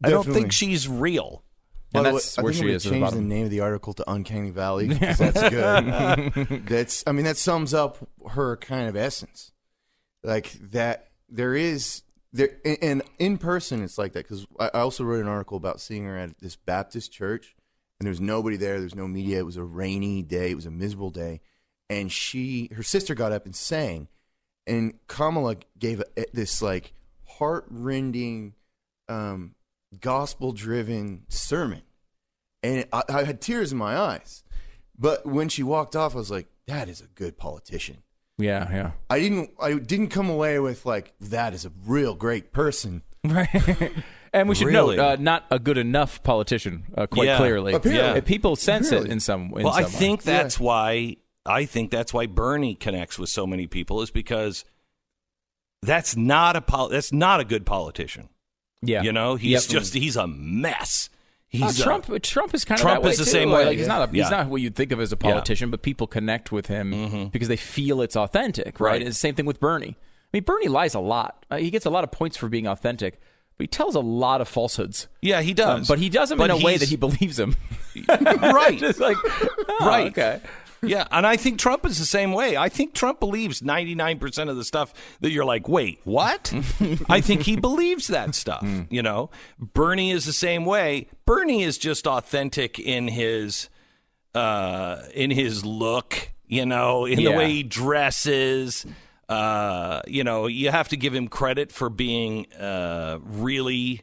I 0.01 0.09
don't 0.09 0.23
think 0.25 0.53
she's 0.53 0.87
real. 0.87 1.43
By 1.91 1.99
And 1.99 2.05
the 2.05 2.09
way, 2.11 2.15
that's 2.15 2.39
I 2.39 2.41
where 2.43 2.53
think 2.53 2.65
she 2.65 2.71
is 2.73 2.85
at 2.85 2.91
the 2.93 2.99
change 3.01 3.11
the 3.11 3.21
name 3.21 3.43
of 3.43 3.51
the 3.51 3.59
article 3.59 3.91
to 3.93 4.09
Uncanny 4.09 4.51
Valley 4.51 4.87
that's 4.93 5.19
good. 5.49 6.63
that's 6.65 7.03
I 7.05 7.11
mean 7.11 7.25
that 7.25 7.35
sums 7.35 7.73
up 7.73 7.97
her 8.29 8.55
kind 8.55 8.87
of 8.87 8.95
essence. 8.95 9.51
Like 10.23 10.53
that, 10.71 11.09
there 11.27 11.55
is 11.55 12.03
there 12.31 12.49
and- 12.81 13.03
in 13.17 13.37
person 13.37 13.83
it's 13.83 13.97
like 13.97 14.13
that 14.13 14.23
because 14.23 14.45
I 14.59 14.67
I 14.73 14.79
also 14.79 15.03
wrote 15.03 15.21
an 15.21 15.27
article 15.27 15.57
about 15.57 15.81
seeing 15.81 16.05
her 16.05 16.17
at 16.17 16.39
this 16.39 16.55
Baptist 16.55 17.11
church 17.11 17.55
and 17.99 18.05
there 18.05 18.11
was 18.11 18.21
nobody 18.21 18.57
there. 18.57 18.79
There's 18.79 18.95
no 18.95 19.07
media. 19.07 19.39
It 19.39 19.45
was 19.45 19.57
a 19.57 19.63
rainy 19.63 20.21
day. 20.21 20.51
It 20.51 20.55
was 20.55 20.65
a 20.65 20.71
miserable 20.71 21.09
day, 21.09 21.41
and 21.89 22.11
she 22.11 22.69
her 22.73 22.83
sister 22.83 23.13
got 23.13 23.31
up 23.31 23.45
and 23.45 23.55
sang, 23.55 24.07
and 24.65 24.93
Kamala 25.07 25.57
gave 25.77 26.01
a, 26.17 26.25
this 26.33 26.61
like 26.61 26.93
heart-rending, 27.27 28.55
um, 29.07 29.55
gospel-driven 29.99 31.25
sermon, 31.29 31.81
and 32.63 32.85
I, 32.93 33.03
I 33.09 33.23
had 33.23 33.41
tears 33.41 33.71
in 33.71 33.77
my 33.77 33.97
eyes. 33.97 34.43
But 34.97 35.25
when 35.25 35.49
she 35.49 35.63
walked 35.63 35.95
off, 35.95 36.15
I 36.15 36.19
was 36.19 36.31
like, 36.31 36.47
"That 36.67 36.87
is 36.89 37.01
a 37.01 37.07
good 37.07 37.37
politician." 37.37 38.03
Yeah, 38.39 38.67
yeah. 38.71 38.91
I 39.09 39.19
didn't. 39.19 39.51
I 39.61 39.73
didn't 39.75 40.07
come 40.09 40.29
away 40.29 40.57
with 40.59 40.85
like 40.87 41.13
that 41.21 41.53
is 41.53 41.65
a 41.65 41.71
real 41.85 42.15
great 42.15 42.51
person. 42.51 43.03
Right. 43.23 43.49
And 44.31 44.47
we 44.47 44.55
should 44.55 44.67
Really? 44.67 44.95
note, 44.95 45.03
uh, 45.03 45.15
not 45.21 45.45
a 45.51 45.59
good 45.59 45.77
enough 45.77 46.23
politician, 46.23 46.85
uh, 46.97 47.05
quite 47.07 47.25
Yeah. 47.27 47.37
clearly. 47.37 47.73
Apparently. 47.73 48.19
Uh, 48.19 48.21
People 48.21 48.55
sense 48.55 48.87
it 48.87 48.93
Apparently. 48.93 49.11
in 49.13 49.19
some. 49.19 49.41
In 49.57 49.63
well, 49.63 49.69
I 49.73 49.81
some 49.83 49.91
way. 49.91 49.97
think 49.99 50.23
that's 50.23 50.59
why 50.59 51.17
I 51.45 51.65
think 51.65 51.91
that's 51.91 52.13
why 52.13 52.27
Bernie 52.27 52.75
connects 52.75 53.19
with 53.19 53.29
so 53.29 53.45
many 53.45 53.67
people 53.67 54.01
is 54.01 54.09
because 54.11 54.63
that's 55.81 56.15
not 56.15 56.55
a 56.55 56.61
pol- 56.61 56.89
that's 56.89 57.11
not 57.11 57.39
a 57.39 57.43
good 57.45 57.65
politician. 57.65 58.29
Yeah, 58.81 59.01
You 59.03 59.11
know, 59.11 59.35
he's 59.35 59.63
Yep. 59.65 59.81
just 59.81 59.93
he's 59.93 60.15
a 60.15 60.27
mess. 60.27 61.09
He's 61.51 61.79
Uh, 61.79 61.81
a- 61.81 61.83
Trump. 61.83 62.23
Trump 62.23 62.53
is 62.53 62.63
kind 62.63 62.79
of 62.79 62.83
Trump 62.83 63.01
that 63.01 63.05
way 63.07 63.11
is 63.11 63.17
the 63.17 63.25
too. 63.25 63.31
same 63.31 63.49
Like, 63.49 63.65
way. 63.67 63.75
he's 63.75 63.87
not. 63.87 64.07
A, 64.07 64.15
Yeah. 64.15 64.23
He's 64.23 64.31
not 64.31 64.47
what 64.47 64.61
you'd 64.61 64.75
think 64.75 64.91
of 64.91 64.99
as 65.01 65.11
a 65.11 65.17
politician, 65.17 65.71
but 65.71 65.81
people 65.81 66.05
connect 66.07 66.51
with 66.51 66.67
him 66.67 67.29
because 67.31 67.47
they 67.47 67.55
feel 67.57 68.01
it's 68.01 68.15
authentic, 68.15 68.79
right? 68.79 68.91
Right. 68.91 69.01
It's 69.01 69.09
the 69.11 69.13
same 69.19 69.35
thing 69.35 69.45
with 69.47 69.59
Bernie. 69.59 69.97
I 69.97 70.37
mean, 70.37 70.43
Bernie 70.43 70.67
lies 70.67 70.93
a 70.93 70.99
lot. 70.99 71.43
Uh, 71.49 71.57
he 71.57 71.71
gets 71.71 71.85
a 71.87 71.89
lot 71.89 72.03
of 72.03 72.11
points 72.11 72.37
for 72.37 72.49
being 72.49 72.67
authentic, 72.67 73.19
but 73.57 73.63
he 73.63 73.67
tells 73.67 73.95
a 73.95 73.99
lot 73.99 74.41
of 74.41 74.47
falsehoods. 74.47 75.07
yeah, 75.23 75.41
he 75.41 75.51
Um, 75.51 75.55
does, 75.55 75.87
but 75.87 75.97
he 75.97 76.07
does 76.09 76.29
them 76.29 76.37
But 76.37 76.51
in 76.51 76.61
a 76.61 76.63
way 76.63 76.77
that 76.77 76.87
he 76.87 76.95
believes 76.95 77.37
them. 77.37 77.55
right. 78.07 78.77
Just 78.77 78.99
like, 78.99 79.17
oh, 79.25 79.77
Right. 79.81 80.07
Okay. 80.11 80.39
Yeah, 80.81 81.07
and 81.11 81.27
I 81.27 81.35
think 81.37 81.59
Trump 81.59 81.85
is 81.85 81.99
the 81.99 82.05
same 82.05 82.31
way. 82.31 82.55
I 82.55 82.69
think 82.69 82.93
Trump 82.93 83.19
believes 83.19 83.61
99% 83.61 84.49
of 84.49 84.55
the 84.55 84.63
stuff 84.63 84.93
that 85.21 85.31
you're 85.31 85.45
like, 85.45 85.67
wait, 85.67 85.99
what? 86.05 86.53
I 87.09 87.21
think 87.21 87.43
he 87.43 87.55
believes 87.55 88.07
that 88.07 88.33
stuff, 88.35 88.65
you 88.89 89.01
know? 89.01 89.29
Bernie 89.59 90.11
is 90.11 90.25
the 90.25 90.33
same 90.33 90.65
way. 90.65 91.07
Bernie 91.25 91.63
is 91.63 91.77
just 91.77 92.07
authentic 92.07 92.79
in 92.79 93.07
his 93.09 93.69
uh 94.35 95.01
in 95.13 95.31
his 95.31 95.65
look, 95.65 96.31
you 96.45 96.65
know, 96.65 97.05
in 97.05 97.17
the 97.17 97.31
way 97.37 97.49
he 97.49 97.63
dresses. 97.63 98.85
Uh, 99.27 100.01
you 100.07 100.23
know, 100.23 100.47
you 100.47 100.71
have 100.71 100.87
to 100.89 100.97
give 100.97 101.13
him 101.13 101.27
credit 101.27 101.71
for 101.71 101.89
being 101.89 102.51
uh 102.53 103.19
really 103.23 104.01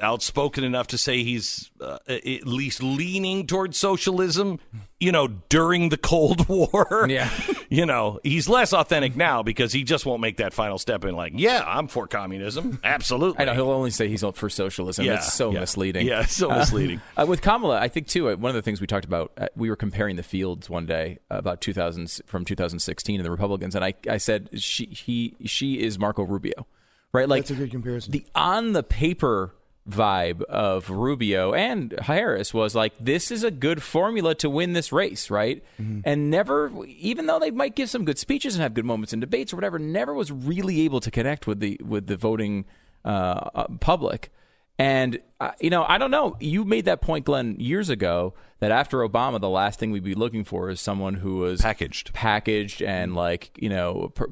outspoken 0.00 0.64
enough 0.64 0.88
to 0.88 0.98
say 0.98 1.22
he's 1.22 1.70
uh, 1.80 1.98
at 2.08 2.46
least 2.46 2.82
leaning 2.82 3.46
towards 3.46 3.76
socialism, 3.76 4.58
you 4.98 5.12
know, 5.12 5.28
during 5.48 5.90
the 5.90 5.96
Cold 5.96 6.48
War. 6.48 7.06
Yeah. 7.08 7.30
you 7.68 7.86
know, 7.86 8.18
he's 8.22 8.48
less 8.48 8.72
authentic 8.72 9.14
now 9.16 9.42
because 9.42 9.72
he 9.72 9.84
just 9.84 10.06
won't 10.06 10.20
make 10.20 10.38
that 10.38 10.52
final 10.54 10.78
step 10.78 11.04
in 11.04 11.14
like, 11.14 11.32
yeah, 11.36 11.62
I'm 11.66 11.86
for 11.88 12.06
communism. 12.06 12.80
Absolutely. 12.82 13.40
I 13.40 13.44
know 13.44 13.54
he'll 13.54 13.70
only 13.70 13.90
say 13.90 14.08
he's 14.08 14.24
for 14.34 14.48
socialism. 14.48 15.04
Yeah, 15.04 15.14
it's 15.16 15.32
so 15.32 15.50
yeah. 15.52 15.60
misleading. 15.60 16.06
Yeah, 16.06 16.22
it's 16.22 16.34
so 16.36 16.48
misleading. 16.50 17.00
Uh, 17.16 17.26
with 17.26 17.42
Kamala, 17.42 17.78
I 17.80 17.88
think 17.88 18.06
too. 18.06 18.30
uh, 18.30 18.36
One 18.36 18.50
of 18.50 18.54
the 18.54 18.62
things 18.62 18.80
we 18.80 18.86
talked 18.86 19.04
about, 19.04 19.32
uh, 19.36 19.46
we 19.56 19.68
were 19.68 19.76
comparing 19.76 20.16
the 20.16 20.22
fields 20.22 20.70
one 20.70 20.86
day 20.86 21.18
uh, 21.30 21.36
about 21.36 21.60
2000 21.60 22.20
from 22.26 22.44
2016 22.44 23.16
and 23.16 23.24
the 23.24 23.30
Republicans, 23.30 23.74
and 23.74 23.84
I, 23.84 23.94
I 24.08 24.16
said 24.18 24.48
she 24.60 24.86
he 24.86 25.34
she 25.44 25.80
is 25.82 25.98
Marco 25.98 26.22
Rubio, 26.22 26.66
right? 27.12 27.28
Like 27.28 27.42
That's 27.42 27.50
a 27.50 27.54
good 27.54 27.70
comparison. 27.70 28.12
the 28.12 28.24
on 28.34 28.72
the 28.72 28.82
paper 28.82 29.54
vibe 29.90 30.42
of 30.42 30.88
Rubio 30.90 31.52
and 31.52 31.94
Harris 32.02 32.54
was 32.54 32.74
like 32.74 32.92
this 32.98 33.30
is 33.30 33.44
a 33.44 33.50
good 33.50 33.82
formula 33.82 34.34
to 34.36 34.48
win 34.48 34.72
this 34.72 34.92
race, 34.92 35.30
right? 35.30 35.62
And 36.04 36.30
never, 36.30 36.70
even 36.86 37.26
though 37.26 37.38
they 37.38 37.50
might 37.50 37.74
give 37.74 37.90
some 37.90 38.04
good 38.04 38.18
speeches 38.18 38.54
and 38.54 38.62
have 38.62 38.74
good 38.74 38.84
moments 38.84 39.12
in 39.12 39.20
debates 39.20 39.52
or 39.52 39.56
whatever, 39.56 39.78
never 39.78 40.14
was 40.14 40.30
really 40.32 40.82
able 40.82 41.00
to 41.00 41.10
connect 41.10 41.46
with 41.46 41.60
the 41.60 41.80
with 41.84 42.06
the 42.06 42.16
voting 42.16 42.64
uh, 43.04 43.08
uh, 43.54 43.66
public. 43.80 44.30
And 44.78 45.20
uh, 45.40 45.50
you 45.60 45.68
know, 45.68 45.84
I 45.86 45.98
don't 45.98 46.10
know. 46.10 46.36
You 46.40 46.64
made 46.64 46.86
that 46.86 47.02
point, 47.02 47.26
Glenn, 47.26 47.56
years 47.60 47.90
ago 47.90 48.32
that 48.60 48.70
after 48.70 48.98
Obama, 48.98 49.38
the 49.40 49.48
last 49.48 49.78
thing 49.78 49.90
we'd 49.90 50.04
be 50.04 50.14
looking 50.14 50.44
for 50.44 50.70
is 50.70 50.80
someone 50.80 51.14
who 51.14 51.36
was 51.38 51.60
Packaged. 51.60 52.14
packaged 52.14 52.82
and 52.82 53.14
like 53.14 53.50
you 53.56 53.68
know 53.68 54.10
per, 54.14 54.26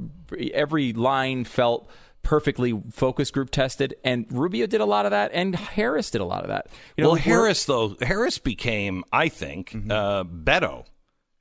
every 0.55 0.93
line 0.95 1.45
felt 1.45 1.91
perfectly 2.23 2.79
focus 2.93 3.31
group 3.31 3.51
tested 3.51 3.95
and 4.05 4.27
rubio 4.31 4.67
did 4.67 4.81
a 4.81 4.85
lot 4.85 5.07
of 5.07 5.11
that 5.13 5.31
and 5.33 5.55
harris 5.57 6.11
did 6.11 6.21
a 6.21 6.25
lot 6.25 6.43
of 6.43 6.49
that 6.49 6.67
you 6.97 7.03
know 7.03 7.11
well, 7.11 7.19
Harris 7.19 7.65
though, 7.65 7.97
Harris 8.03 8.39
became, 8.39 9.03
I 9.13 9.29
think, 9.29 9.75
uh, 9.75 10.25
Beto 10.25 10.85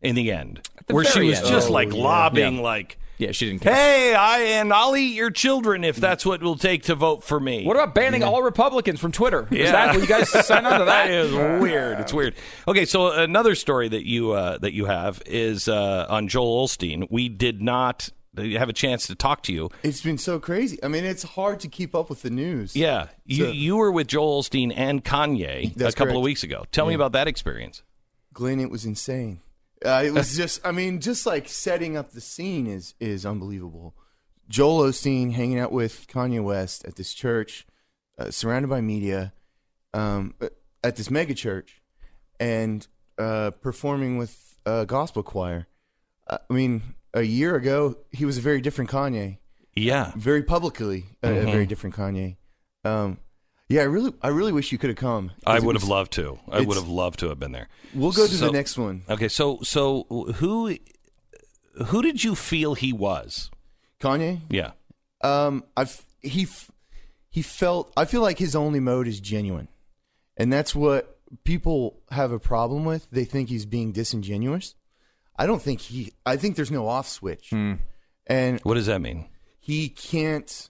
in 0.01 0.15
the 0.15 0.31
end, 0.31 0.61
the 0.85 0.93
where 0.93 1.03
she 1.03 1.23
was 1.23 1.39
end. 1.39 1.47
just 1.47 1.69
Oh, 1.69 1.73
like 1.73 1.91
yeah. 1.91 2.01
lobbying, 2.03 2.55
Yeah. 2.57 2.61
like, 2.61 2.99
yeah 3.17 3.31
she 3.31 3.47
didn't 3.49 3.63
care 3.63 3.73
"Hey, 3.73 4.13
I 4.13 4.39
and 4.59 4.71
I'll 4.71 4.95
eat 4.95 5.15
your 5.15 5.31
children 5.31 5.83
if 5.83 5.95
that's 5.97 6.23
what 6.23 6.41
it 6.41 6.45
will 6.45 6.55
take 6.55 6.83
to 6.83 6.93
vote 6.95 7.23
for 7.23 7.39
me." 7.39 7.65
what 7.65 7.75
about 7.75 7.95
banning 7.95 8.23
all 8.23 8.43
republicans 8.43 8.99
from 8.99 9.11
twitter 9.11 9.47
is 9.51 9.57
Yeah. 9.57 9.71
that 9.71 9.87
what 9.95 10.01
you 10.01 10.07
guys 10.07 10.29
sign 10.45 10.65
on 10.67 10.79
to 10.79 10.85
that 10.85 11.07
that 11.07 11.11
is 11.11 11.33
weird. 11.61 11.99
It's 11.99 12.13
weird. 12.13 12.35
Okay, 12.67 12.85
so 12.85 13.11
another 13.11 13.55
story 13.55 13.89
that 13.89 14.05
you 14.07 14.31
uh, 14.31 14.59
that 14.59 14.73
you 14.73 14.85
have 14.85 15.21
is 15.25 15.67
uh, 15.67 16.05
on 16.07 16.27
Joel 16.27 16.65
Osteen. 16.67 17.07
We 17.09 17.27
did 17.27 17.59
not 17.61 18.09
have 18.37 18.69
a 18.69 18.73
chance 18.73 19.07
to 19.07 19.15
talk 19.15 19.43
to 19.43 19.53
you. 19.53 19.69
It's 19.83 20.01
been 20.01 20.17
so 20.17 20.39
crazy. 20.39 20.77
I 20.83 20.87
mean, 20.87 21.03
it's 21.05 21.23
hard 21.23 21.59
to 21.61 21.67
keep 21.67 21.93
up 21.95 22.09
with 22.09 22.21
the 22.21 22.29
news. 22.29 22.75
Yeah, 22.75 23.07
you 23.25 23.45
So- 23.45 23.51
you 23.51 23.77
were 23.77 23.91
with 23.91 24.07
Joel 24.07 24.41
Osteen 24.41 24.73
and 24.75 25.03
Kanye 25.03 25.79
a 25.79 25.91
couple 25.93 26.17
of 26.17 26.23
weeks 26.23 26.43
ago. 26.43 26.65
Tell 26.71 26.85
me 26.85 26.93
about 26.93 27.11
that 27.13 27.27
experience. 27.27 27.83
Glenn, 28.33 28.59
it 28.59 28.69
was 28.69 28.85
insane. 28.85 29.41
Uh, 29.85 30.01
it 30.05 30.11
was 30.11 30.35
just, 30.35 30.65
I 30.65 30.71
mean, 30.71 31.01
just 31.01 31.25
like 31.25 31.47
setting 31.47 31.97
up 31.97 32.11
the 32.11 32.21
scene 32.21 32.65
is 32.67 32.95
is 32.99 33.25
unbelievable. 33.25 33.93
Joel 34.49 34.83
Osteen 34.89 35.33
hanging 35.33 35.59
out 35.59 35.71
with 35.71 36.07
Kanye 36.07 36.43
West 36.43 36.85
at 36.85 36.95
this 36.95 37.13
church, 37.13 37.67
uh, 38.17 38.31
surrounded 38.31 38.69
by 38.69 38.81
media, 38.81 39.33
um, 39.93 40.33
at 40.83 40.95
this 40.95 41.11
mega 41.11 41.33
church, 41.33 41.81
and 42.39 42.87
uh, 43.17 43.51
performing 43.61 44.17
with 44.17 44.57
a 44.65 44.85
gospel 44.85 45.21
choir. 45.21 45.67
Uh, 46.27 46.37
I 46.49 46.53
mean, 46.53 46.81
a 47.17 47.23
year 47.23 47.55
ago, 47.55 47.97
he 48.11 48.25
was 48.25 48.37
a 48.37 48.41
very 48.41 48.61
different 48.61 48.89
Kanye. 48.91 49.37
Yeah, 49.75 50.11
very 50.15 50.41
publicly 50.43 51.05
a, 51.21 51.29
a 51.29 51.45
very 51.45 51.65
different 51.65 51.95
Kanye. 51.95 52.37
Um, 52.83 53.19
yeah, 53.69 53.81
I 53.81 53.85
really, 53.85 54.13
I 54.21 54.29
really 54.29 54.51
wish 54.51 54.71
you 54.71 54.77
could 54.77 54.89
have 54.89 54.97
come. 54.97 55.31
I 55.45 55.59
would 55.59 55.73
was- 55.75 55.83
have 55.83 55.89
loved 55.89 56.13
to. 56.13 56.39
I 56.49 56.61
would 56.61 56.77
have 56.77 56.87
loved 56.87 57.19
to 57.19 57.29
have 57.29 57.39
been 57.39 57.51
there. 57.51 57.67
We'll 57.93 58.11
go 58.11 58.25
to 58.27 58.33
So- 58.33 58.45
the 58.47 58.51
next 58.51 58.77
one. 58.77 59.03
Okay, 59.09 59.27
so 59.27 59.59
so 59.61 60.03
who 60.37 60.77
who 61.87 62.01
did 62.01 62.23
you 62.23 62.33
feel 62.35 62.73
he 62.73 62.91
was? 62.93 63.51
Kanye. 64.01 64.41
Yeah. 64.49 64.71
Um, 65.21 65.63
I've 65.75 66.05
he 66.21 66.47
he 67.29 67.41
felt. 67.41 67.91
I 67.97 68.05
feel 68.05 68.21
like 68.21 68.39
his 68.39 68.55
only 68.55 68.79
mode 68.79 69.07
is 69.07 69.19
genuine, 69.19 69.67
and 70.37 70.51
that's 70.51 70.73
what 70.73 71.19
people 71.43 71.99
have 72.11 72.31
a 72.31 72.39
problem 72.39 72.85
with. 72.85 73.07
They 73.11 73.25
think 73.25 73.49
he's 73.49 73.65
being 73.65 73.91
disingenuous. 73.91 74.75
I 75.37 75.45
don't 75.45 75.61
think 75.61 75.81
he. 75.81 76.13
I 76.25 76.37
think 76.37 76.55
there's 76.55 76.71
no 76.71 76.87
off 76.87 77.07
switch, 77.07 77.51
and 77.51 78.59
What 78.63 78.73
does 78.75 78.87
that 78.87 79.01
mean? 79.01 79.25
he 79.59 79.89
can't. 79.89 80.69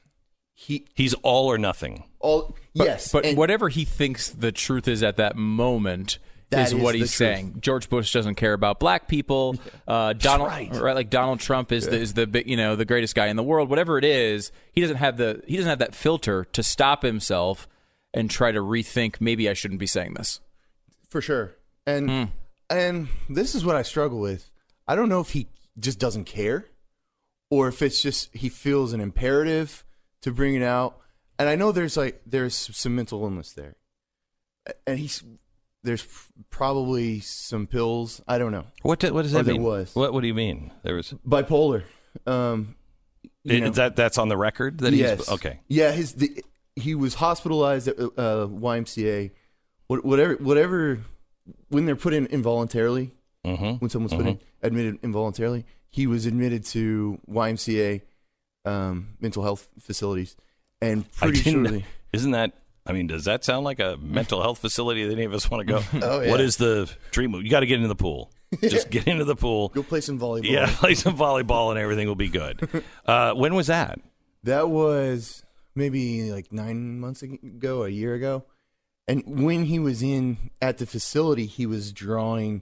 He 0.55 0.85
He's 0.95 1.13
all 1.15 1.47
or 1.51 1.57
nothing. 1.57 2.05
all 2.19 2.55
yes, 2.73 3.11
but 3.11 3.35
whatever 3.35 3.69
he 3.69 3.85
thinks 3.85 4.29
the 4.29 4.51
truth 4.51 4.87
is 4.87 5.03
at 5.03 5.17
that 5.17 5.35
moment 5.35 6.17
is 6.51 6.69
is 6.73 6.75
what 6.75 6.95
he's 6.95 7.11
truth. 7.11 7.29
saying. 7.29 7.57
George 7.59 7.89
Bush 7.89 8.11
doesn't 8.11 8.35
care 8.35 8.53
about 8.53 8.79
black 8.79 9.07
people. 9.07 9.55
Uh, 9.87 10.11
Donald, 10.11 10.49
right. 10.49 10.95
Like 10.95 11.09
Donald 11.09 11.39
Trump 11.39 11.71
is 11.71 11.87
the, 11.87 11.97
is 11.97 12.13
the 12.13 12.43
you 12.45 12.57
know 12.57 12.75
the 12.75 12.83
greatest 12.83 13.15
guy 13.15 13.27
in 13.27 13.37
the 13.37 13.43
world. 13.43 13.69
Whatever 13.69 13.97
it 13.97 14.03
is, 14.03 14.51
he 14.73 14.81
doesn't 14.81 14.97
have 14.97 15.15
the 15.15 15.41
he 15.47 15.55
doesn't 15.55 15.69
have 15.69 15.79
that 15.79 15.95
filter 15.95 16.43
to 16.43 16.61
stop 16.61 17.03
himself 17.03 17.69
and 18.13 18.29
try 18.29 18.51
to 18.51 18.59
rethink. 18.59 19.21
Maybe 19.21 19.47
I 19.49 19.53
shouldn't 19.53 19.79
be 19.79 19.87
saying 19.87 20.15
this. 20.15 20.41
for 21.09 21.21
sure. 21.21 21.55
And 21.85 22.31
and 22.69 23.07
this 23.29 23.55
is 23.55 23.63
what 23.63 23.77
I 23.77 23.81
struggle 23.83 24.19
with. 24.19 24.49
I 24.87 24.95
don't 24.95 25.09
know 25.09 25.19
if 25.19 25.31
he 25.31 25.47
just 25.79 25.99
doesn't 25.99 26.25
care 26.25 26.65
or 27.49 27.67
if 27.67 27.81
it's 27.81 28.01
just 28.01 28.35
he 28.35 28.49
feels 28.49 28.93
an 28.93 29.01
imperative 29.01 29.83
to 30.21 30.31
bring 30.31 30.55
it 30.55 30.63
out. 30.63 30.99
And 31.39 31.47
I 31.47 31.55
know 31.55 31.71
there's 31.71 31.97
like 31.97 32.21
there's 32.25 32.55
some 32.55 32.95
mental 32.95 33.23
illness 33.23 33.53
there. 33.53 33.75
And 34.85 34.99
he's 34.99 35.23
there's 35.83 36.05
probably 36.49 37.19
some 37.19 37.67
pills. 37.67 38.21
I 38.27 38.37
don't 38.37 38.51
know. 38.51 38.65
What 38.81 38.99
do, 38.99 39.13
what 39.13 39.21
does 39.21 39.31
that 39.33 39.45
mean? 39.45 39.61
was. 39.61 39.93
What 39.95 40.13
what 40.13 40.21
do 40.21 40.27
you 40.27 40.33
mean? 40.33 40.71
There 40.83 40.95
was 40.95 41.13
Bipolar. 41.25 41.83
Um 42.25 42.75
know. 43.45 43.69
that 43.71 43.95
that's 43.95 44.17
on 44.17 44.29
the 44.29 44.37
record 44.37 44.79
that 44.79 44.93
yes. 44.93 45.19
he's 45.19 45.29
okay. 45.29 45.59
Yeah, 45.67 45.91
his 45.91 46.13
the, 46.13 46.43
he 46.75 46.95
was 46.95 47.15
hospitalized 47.15 47.87
at 47.87 47.99
uh, 47.99 48.47
YMCA. 48.47 49.31
Whatever, 49.87 50.35
whatever. 50.35 50.99
When 51.69 51.85
they're 51.85 51.95
put 51.95 52.13
in 52.13 52.25
involuntarily, 52.27 53.13
Mm-hmm. 53.47 53.75
when 53.75 53.89
someone's 53.89 54.13
put 54.13 54.27
in, 54.27 54.39
admitted 54.61 54.99
involuntarily, 55.03 55.65
he 55.89 56.07
was 56.07 56.25
admitted 56.25 56.65
to 56.65 57.19
YMCA 57.29 58.01
um, 58.65 59.15
mental 59.19 59.43
health 59.43 59.67
facilities, 59.79 60.35
and 60.81 61.09
pretty 61.13 61.41
didn't. 61.41 61.83
Isn't 62.13 62.31
that? 62.31 62.53
I 62.85 62.93
mean, 62.93 63.07
does 63.07 63.25
that 63.25 63.43
sound 63.43 63.65
like 63.65 63.79
a 63.79 63.97
mental 63.99 64.41
health 64.41 64.59
facility 64.59 65.05
that 65.05 65.13
any 65.13 65.25
of 65.25 65.33
us 65.33 65.49
want 65.51 65.67
to 65.67 65.73
go? 65.73 65.83
Oh, 66.05 66.21
yeah. 66.21 66.31
What 66.31 66.39
is 66.39 66.55
the 66.57 66.89
treatment? 67.11 67.43
You 67.43 67.51
got 67.51 67.59
to 67.59 67.65
get 67.65 67.75
into 67.75 67.89
the 67.89 67.95
pool. 67.95 68.31
Just 68.61 68.89
get 68.89 69.07
into 69.07 69.25
the 69.25 69.35
pool. 69.35 69.69
Go 69.69 69.83
play 69.83 69.99
some 69.99 70.17
volleyball. 70.17 70.49
Yeah, 70.49 70.67
play 70.79 70.95
some 70.95 71.17
volleyball 71.17 71.69
and 71.71 71.77
everything 71.79 72.07
will 72.07 72.15
be 72.15 72.29
good. 72.29 72.83
Uh, 73.05 73.33
when 73.33 73.55
was 73.55 73.67
that? 73.67 73.99
That 74.43 74.69
was 74.69 75.43
maybe 75.75 76.31
like 76.31 76.53
nine 76.53 76.99
months 76.99 77.21
ago, 77.23 77.83
a 77.83 77.89
year 77.89 78.13
ago. 78.13 78.45
And 79.05 79.23
when 79.25 79.65
he 79.65 79.79
was 79.79 80.01
in 80.01 80.37
at 80.61 80.77
the 80.77 80.85
facility, 80.85 81.45
he 81.45 81.65
was 81.65 81.91
drawing 81.91 82.61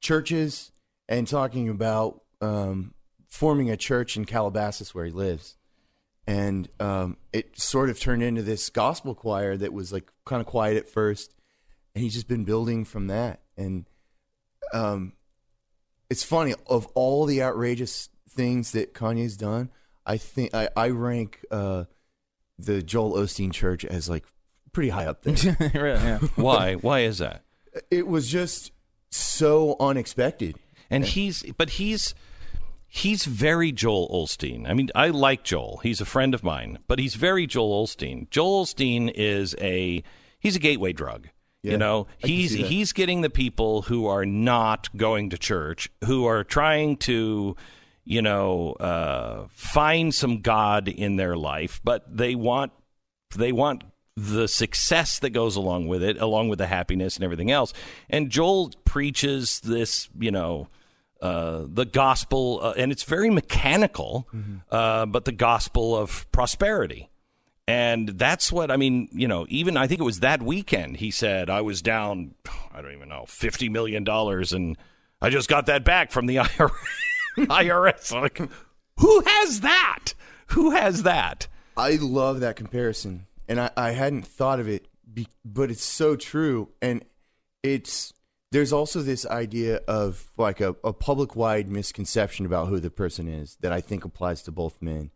churches 0.00 0.72
and 1.08 1.26
talking 1.26 1.68
about 1.68 2.22
um, 2.40 2.94
forming 3.28 3.70
a 3.70 3.76
church 3.76 4.16
in 4.16 4.24
Calabasas 4.24 4.94
where 4.94 5.04
he 5.04 5.10
lives. 5.12 5.56
and 6.26 6.68
um, 6.78 7.16
it 7.32 7.58
sort 7.58 7.88
of 7.88 7.98
turned 7.98 8.22
into 8.22 8.42
this 8.42 8.68
gospel 8.68 9.14
choir 9.14 9.56
that 9.56 9.72
was 9.72 9.92
like 9.92 10.10
kind 10.26 10.40
of 10.40 10.46
quiet 10.46 10.76
at 10.76 10.88
first, 10.88 11.34
and 11.94 12.04
he's 12.04 12.12
just 12.14 12.28
been 12.28 12.44
building 12.44 12.84
from 12.84 13.06
that. 13.06 13.40
And 13.56 13.86
um, 14.74 15.14
it's 16.10 16.22
funny 16.22 16.54
of 16.66 16.86
all 16.94 17.24
the 17.24 17.42
outrageous 17.42 18.10
things 18.28 18.72
that 18.72 18.92
Kanye's 18.92 19.36
done, 19.38 19.70
I 20.04 20.18
think 20.18 20.54
I, 20.54 20.68
I 20.76 20.90
rank 20.90 21.44
uh, 21.50 21.84
the 22.58 22.82
Joel 22.82 23.14
Osteen 23.14 23.52
Church 23.52 23.84
as 23.86 24.08
like 24.10 24.24
pretty 24.72 24.90
high 24.90 25.06
up 25.06 25.22
there. 25.22 25.56
really, 25.74 26.04
yeah. 26.04 26.18
Why? 26.36 26.74
Why 26.74 27.00
is 27.00 27.18
that? 27.18 27.42
it 27.90 28.06
was 28.06 28.28
just 28.28 28.72
so 29.10 29.76
unexpected. 29.80 30.56
And 30.90 31.04
he's, 31.04 31.44
but 31.56 31.70
he's, 31.70 32.14
he's 32.86 33.24
very 33.24 33.72
Joel 33.72 34.08
Osteen. 34.08 34.68
I 34.68 34.74
mean, 34.74 34.90
I 34.94 35.08
like 35.08 35.44
Joel. 35.44 35.80
He's 35.82 36.00
a 36.00 36.06
friend 36.06 36.34
of 36.34 36.42
mine, 36.42 36.78
but 36.88 36.98
he's 36.98 37.14
very 37.14 37.46
Joel 37.46 37.86
Osteen. 37.86 38.30
Joel 38.30 38.64
Osteen 38.64 39.12
is 39.14 39.54
a, 39.60 40.02
he's 40.38 40.56
a 40.56 40.60
gateway 40.60 40.92
drug. 40.92 41.28
Yeah, 41.60 41.72
you 41.72 41.78
know, 41.78 42.06
he's 42.18 42.52
he's 42.52 42.92
getting 42.92 43.22
the 43.22 43.30
people 43.30 43.82
who 43.82 44.06
are 44.06 44.24
not 44.24 44.96
going 44.96 45.30
to 45.30 45.38
church, 45.38 45.90
who 46.04 46.24
are 46.24 46.44
trying 46.44 46.98
to, 46.98 47.56
you 48.04 48.22
know, 48.22 48.74
uh, 48.74 49.48
find 49.50 50.14
some 50.14 50.40
God 50.40 50.86
in 50.86 51.16
their 51.16 51.36
life, 51.36 51.80
but 51.82 52.16
they 52.16 52.36
want 52.36 52.70
they 53.34 53.50
want 53.50 53.82
the 54.26 54.48
success 54.48 55.18
that 55.20 55.30
goes 55.30 55.56
along 55.56 55.86
with 55.86 56.02
it, 56.02 56.20
along 56.20 56.48
with 56.48 56.58
the 56.58 56.66
happiness 56.66 57.16
and 57.16 57.24
everything 57.24 57.50
else. 57.50 57.72
And 58.10 58.30
Joel 58.30 58.72
preaches 58.84 59.60
this, 59.60 60.08
you 60.18 60.30
know, 60.30 60.68
uh, 61.20 61.64
the 61.66 61.84
gospel, 61.84 62.60
uh, 62.62 62.74
and 62.76 62.92
it's 62.92 63.02
very 63.02 63.30
mechanical, 63.30 64.28
uh, 64.70 65.06
but 65.06 65.24
the 65.24 65.32
gospel 65.32 65.96
of 65.96 66.30
prosperity. 66.32 67.10
And 67.66 68.08
that's 68.10 68.50
what 68.50 68.70
I 68.70 68.76
mean. 68.76 69.08
You 69.12 69.28
know, 69.28 69.44
even 69.50 69.76
I 69.76 69.86
think 69.86 70.00
it 70.00 70.04
was 70.04 70.20
that 70.20 70.42
weekend. 70.42 70.96
He 70.96 71.10
said 71.10 71.50
I 71.50 71.60
was 71.60 71.82
down. 71.82 72.34
I 72.72 72.80
don't 72.80 72.92
even 72.94 73.10
know 73.10 73.26
fifty 73.28 73.68
million 73.68 74.04
dollars, 74.04 74.52
and 74.52 74.78
I 75.20 75.28
just 75.28 75.50
got 75.50 75.66
that 75.66 75.84
back 75.84 76.10
from 76.10 76.26
the 76.26 76.36
IRS. 76.36 76.70
IRS. 77.36 78.12
Like, 78.12 78.40
who 78.98 79.20
has 79.20 79.60
that? 79.60 80.14
Who 80.48 80.70
has 80.70 81.02
that? 81.02 81.46
I 81.76 81.96
love 82.00 82.40
that 82.40 82.56
comparison, 82.56 83.26
and 83.48 83.60
I, 83.60 83.70
I 83.76 83.90
hadn't 83.90 84.26
thought 84.26 84.60
of 84.60 84.68
it, 84.68 84.88
be, 85.12 85.28
but 85.44 85.70
it's 85.70 85.84
so 85.84 86.16
true. 86.16 86.68
And 86.82 87.04
it's 87.62 88.12
there's 88.50 88.72
also 88.72 89.02
this 89.02 89.26
idea 89.26 89.76
of 89.88 90.26
like 90.36 90.60
a, 90.60 90.74
a 90.82 90.92
public 90.92 91.36
wide 91.36 91.68
misconception 91.68 92.46
about 92.46 92.68
who 92.68 92.80
the 92.80 92.90
person 92.90 93.28
is 93.28 93.56
that 93.60 93.72
I 93.72 93.80
think 93.80 94.04
applies 94.04 94.42
to 94.42 94.52
both 94.52 94.80
men, 94.80 95.10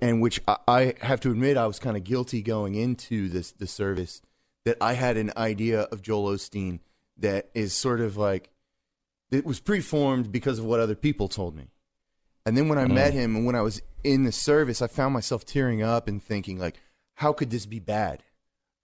and 0.00 0.22
which 0.22 0.40
I, 0.48 0.56
I 0.66 0.94
have 1.00 1.20
to 1.20 1.30
admit 1.30 1.56
I 1.56 1.66
was 1.66 1.78
kind 1.78 1.96
of 1.96 2.04
guilty 2.04 2.42
going 2.42 2.74
into 2.74 3.28
this 3.28 3.52
the 3.52 3.66
service 3.66 4.22
that 4.64 4.76
I 4.80 4.94
had 4.94 5.16
an 5.16 5.32
idea 5.36 5.82
of 5.82 6.02
Joel 6.02 6.32
Osteen 6.34 6.80
that 7.18 7.50
is 7.54 7.72
sort 7.72 8.00
of 8.00 8.16
like 8.16 8.50
it 9.30 9.44
was 9.44 9.60
preformed 9.60 10.30
because 10.30 10.58
of 10.58 10.64
what 10.64 10.80
other 10.80 10.94
people 10.94 11.28
told 11.28 11.56
me. 11.56 11.68
And 12.44 12.56
then 12.56 12.68
when 12.68 12.78
I 12.78 12.84
mm-hmm. 12.84 12.94
met 12.94 13.12
him 13.12 13.36
and 13.36 13.44
when 13.44 13.56
I 13.56 13.62
was 13.62 13.82
in 14.04 14.24
the 14.24 14.32
service, 14.32 14.80
I 14.80 14.86
found 14.86 15.12
myself 15.12 15.44
tearing 15.44 15.82
up 15.82 16.06
and 16.06 16.22
thinking 16.22 16.58
like, 16.58 16.76
how 17.16 17.32
could 17.32 17.50
this 17.50 17.66
be 17.66 17.78
bad? 17.80 18.22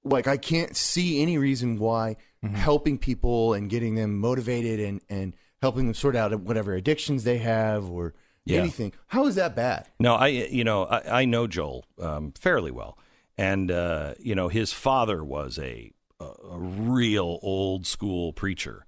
Like 0.04 0.26
I 0.26 0.36
can't 0.36 0.76
see 0.76 1.22
any 1.22 1.38
reason 1.38 1.78
why 1.78 2.16
helping 2.54 2.98
people 2.98 3.54
and 3.54 3.70
getting 3.70 3.94
them 3.94 4.18
motivated 4.18 4.80
and, 4.80 5.00
and 5.08 5.32
helping 5.62 5.84
them 5.86 5.94
sort 5.94 6.16
out 6.16 6.38
whatever 6.40 6.74
addictions 6.74 7.22
they 7.22 7.38
have 7.38 7.88
or 7.88 8.14
Yeah. 8.44 8.58
anything. 8.60 8.92
How 9.08 9.26
is 9.26 9.36
that 9.36 9.54
bad? 9.54 9.86
No, 10.00 10.14
I 10.16 10.26
you 10.28 10.64
know 10.64 10.84
I, 10.86 11.20
I 11.20 11.24
know 11.24 11.46
Joel 11.46 11.84
um, 12.00 12.32
fairly 12.32 12.72
well, 12.72 12.98
and 13.38 13.70
uh, 13.70 14.14
you 14.18 14.34
know 14.34 14.48
his 14.48 14.72
father 14.72 15.22
was 15.22 15.56
a, 15.58 15.92
a 16.18 16.24
a 16.24 16.58
real 16.58 17.38
old 17.42 17.86
school 17.86 18.32
preacher, 18.32 18.86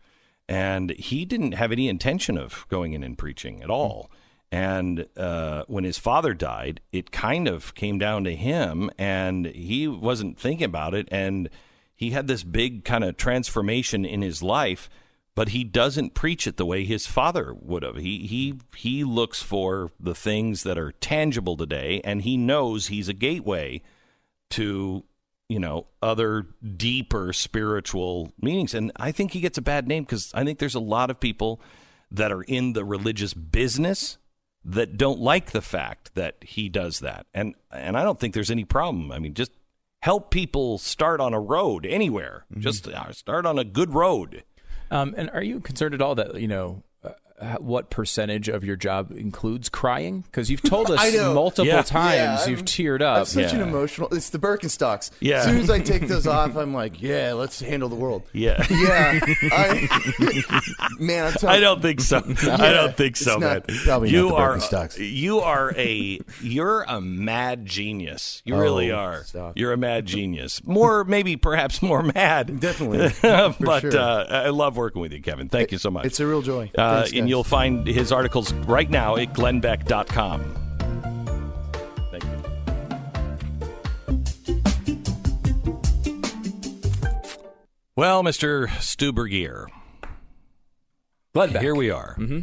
and 0.48 0.90
he 0.90 1.24
didn't 1.24 1.52
have 1.52 1.70
any 1.70 1.88
intention 1.88 2.36
of 2.36 2.66
going 2.68 2.92
in 2.92 3.04
and 3.04 3.16
preaching 3.16 3.62
at 3.62 3.70
all. 3.70 4.10
And 4.54 5.06
uh, 5.16 5.64
when 5.66 5.82
his 5.82 5.98
father 5.98 6.32
died, 6.32 6.80
it 6.92 7.10
kind 7.10 7.48
of 7.48 7.74
came 7.74 7.98
down 7.98 8.22
to 8.22 8.36
him, 8.36 8.88
and 8.96 9.46
he 9.46 9.88
wasn't 9.88 10.38
thinking 10.38 10.66
about 10.66 10.94
it, 10.94 11.08
and 11.10 11.50
he 11.96 12.10
had 12.10 12.28
this 12.28 12.44
big 12.44 12.84
kind 12.84 13.02
of 13.02 13.16
transformation 13.16 14.04
in 14.04 14.22
his 14.22 14.44
life 14.44 14.88
but 15.34 15.48
he 15.48 15.64
doesn't 15.64 16.14
preach 16.14 16.46
it 16.46 16.56
the 16.56 16.64
way 16.64 16.84
his 16.84 17.08
father 17.08 17.52
would 17.54 17.82
have. 17.82 17.96
He 17.96 18.24
he 18.28 18.54
he 18.76 19.02
looks 19.02 19.42
for 19.42 19.90
the 19.98 20.14
things 20.14 20.62
that 20.62 20.78
are 20.78 20.92
tangible 20.92 21.56
today, 21.56 22.00
and 22.04 22.22
he 22.22 22.36
knows 22.36 22.86
he's 22.86 23.08
a 23.08 23.12
gateway 23.12 23.82
to 24.50 25.02
you 25.48 25.58
know 25.58 25.88
other 26.00 26.46
deeper 26.76 27.32
spiritual 27.32 28.32
meanings. 28.40 28.74
And 28.74 28.92
I 28.94 29.10
think 29.10 29.32
he 29.32 29.40
gets 29.40 29.58
a 29.58 29.62
bad 29.62 29.88
name 29.88 30.04
because 30.04 30.30
I 30.34 30.44
think 30.44 30.60
there's 30.60 30.76
a 30.76 30.80
lot 30.80 31.10
of 31.10 31.18
people 31.18 31.60
that 32.12 32.30
are 32.30 32.42
in 32.42 32.74
the 32.74 32.84
religious 32.84 33.34
business 33.34 34.18
that 34.64 34.96
don't 34.96 35.20
like 35.20 35.50
the 35.50 35.62
fact 35.62 36.14
that 36.14 36.36
he 36.40 36.68
does 36.68 37.00
that. 37.00 37.26
And 37.34 37.54
and 37.70 37.96
I 37.96 38.04
don't 38.04 38.18
think 38.18 38.34
there's 38.34 38.50
any 38.50 38.64
problem. 38.64 39.12
I 39.12 39.18
mean, 39.18 39.34
just 39.34 39.52
help 40.02 40.30
people 40.30 40.78
start 40.78 41.20
on 41.20 41.34
a 41.34 41.40
road 41.40 41.86
anywhere. 41.86 42.46
Just 42.58 42.88
uh, 42.88 43.12
start 43.12 43.46
on 43.46 43.58
a 43.58 43.64
good 43.64 43.92
road. 43.92 44.44
Um, 44.90 45.14
and 45.16 45.30
are 45.30 45.42
you 45.42 45.60
concerned 45.60 45.94
at 45.94 46.02
all 46.02 46.14
that 46.14 46.40
you 46.40 46.48
know 46.48 46.82
what 47.58 47.90
percentage 47.90 48.48
of 48.48 48.64
your 48.64 48.76
job 48.76 49.10
includes 49.10 49.68
crying? 49.68 50.20
Because 50.22 50.50
you've 50.50 50.62
told 50.62 50.90
us 50.90 51.14
multiple 51.34 51.66
Yeah. 51.66 51.82
times 51.82 52.14
Yeah, 52.42 52.46
you've 52.46 52.58
I'm- 52.60 52.66
teared 52.66 53.02
I'm 53.02 53.22
up. 53.22 53.26
such 53.26 53.52
an 53.52 53.60
emotional. 53.60 54.08
It's 54.12 54.30
the 54.30 54.38
Birkenstocks. 54.38 55.10
Yeah. 55.20 55.38
As 55.38 55.44
soon 55.46 55.56
as 55.58 55.68
I 55.70 55.80
take 55.80 56.06
those 56.08 56.26
off, 56.26 56.56
I'm 56.56 56.72
like, 56.72 57.02
yeah, 57.02 57.32
let's 57.34 57.60
handle 57.60 57.88
the 57.88 57.96
world. 57.96 58.22
Yeah. 58.32 58.64
Yeah. 58.74 59.20
I, 59.52 59.88
man, 60.98 61.26
I'm 61.26 61.32
telling 61.32 61.56
I 61.56 61.60
don't 61.60 61.80
think 61.82 62.00
so. 62.00 62.18
I 62.18 62.72
don't 62.72 62.96
think 62.96 63.16
so, 63.16 63.38
not- 63.38 63.68
man. 63.68 63.78
probably 63.84 64.10
you 64.10 64.28
not 64.30 64.38
are 64.38 64.56
Birkenstocks. 64.58 65.12
you 65.14 65.40
are 65.40 65.72
a 65.76 66.20
you're 66.42 66.82
a 66.82 67.00
mad 67.00 67.66
genius. 67.66 68.42
You 68.44 68.56
really 68.56 68.90
Oh, 68.92 68.96
are. 68.98 69.24
stop. 69.24 69.56
You're 69.58 69.72
a 69.72 69.76
mad 69.76 70.06
genius. 70.06 70.64
More 70.64 71.04
maybe 71.04 71.36
perhaps 71.36 71.82
more 71.82 72.02
mad. 72.02 72.60
Definitely. 72.60 73.10
but 73.22 73.80
sure. 73.80 73.96
uh, 73.98 74.24
I 74.24 74.48
love 74.50 74.76
working 74.76 75.00
with 75.02 75.12
you, 75.12 75.20
Kevin. 75.22 75.48
Thank 75.48 75.72
you 75.72 75.78
so 75.78 75.90
much. 75.90 76.06
It's 76.06 76.20
a 76.20 76.26
real 76.26 76.42
joy. 76.42 76.70
uh, 76.76 76.96
Thanks, 77.02 77.10
and 77.12 77.20
guys. 77.22 77.28
You'll 77.34 77.42
find 77.42 77.84
his 77.84 78.12
articles 78.12 78.52
right 78.52 78.88
now 78.88 79.16
at 79.16 79.32
glennbeck.com. 79.32 80.54
Thank 82.12 82.22
you. 82.22 82.42
Well, 87.96 88.22
Mr. 88.22 88.70
Stu 88.80 89.12
Burguiere, 89.12 89.66
Glenbeck. 91.34 91.60
here 91.60 91.74
we 91.74 91.90
are. 91.90 92.14
Mm-hmm. 92.16 92.40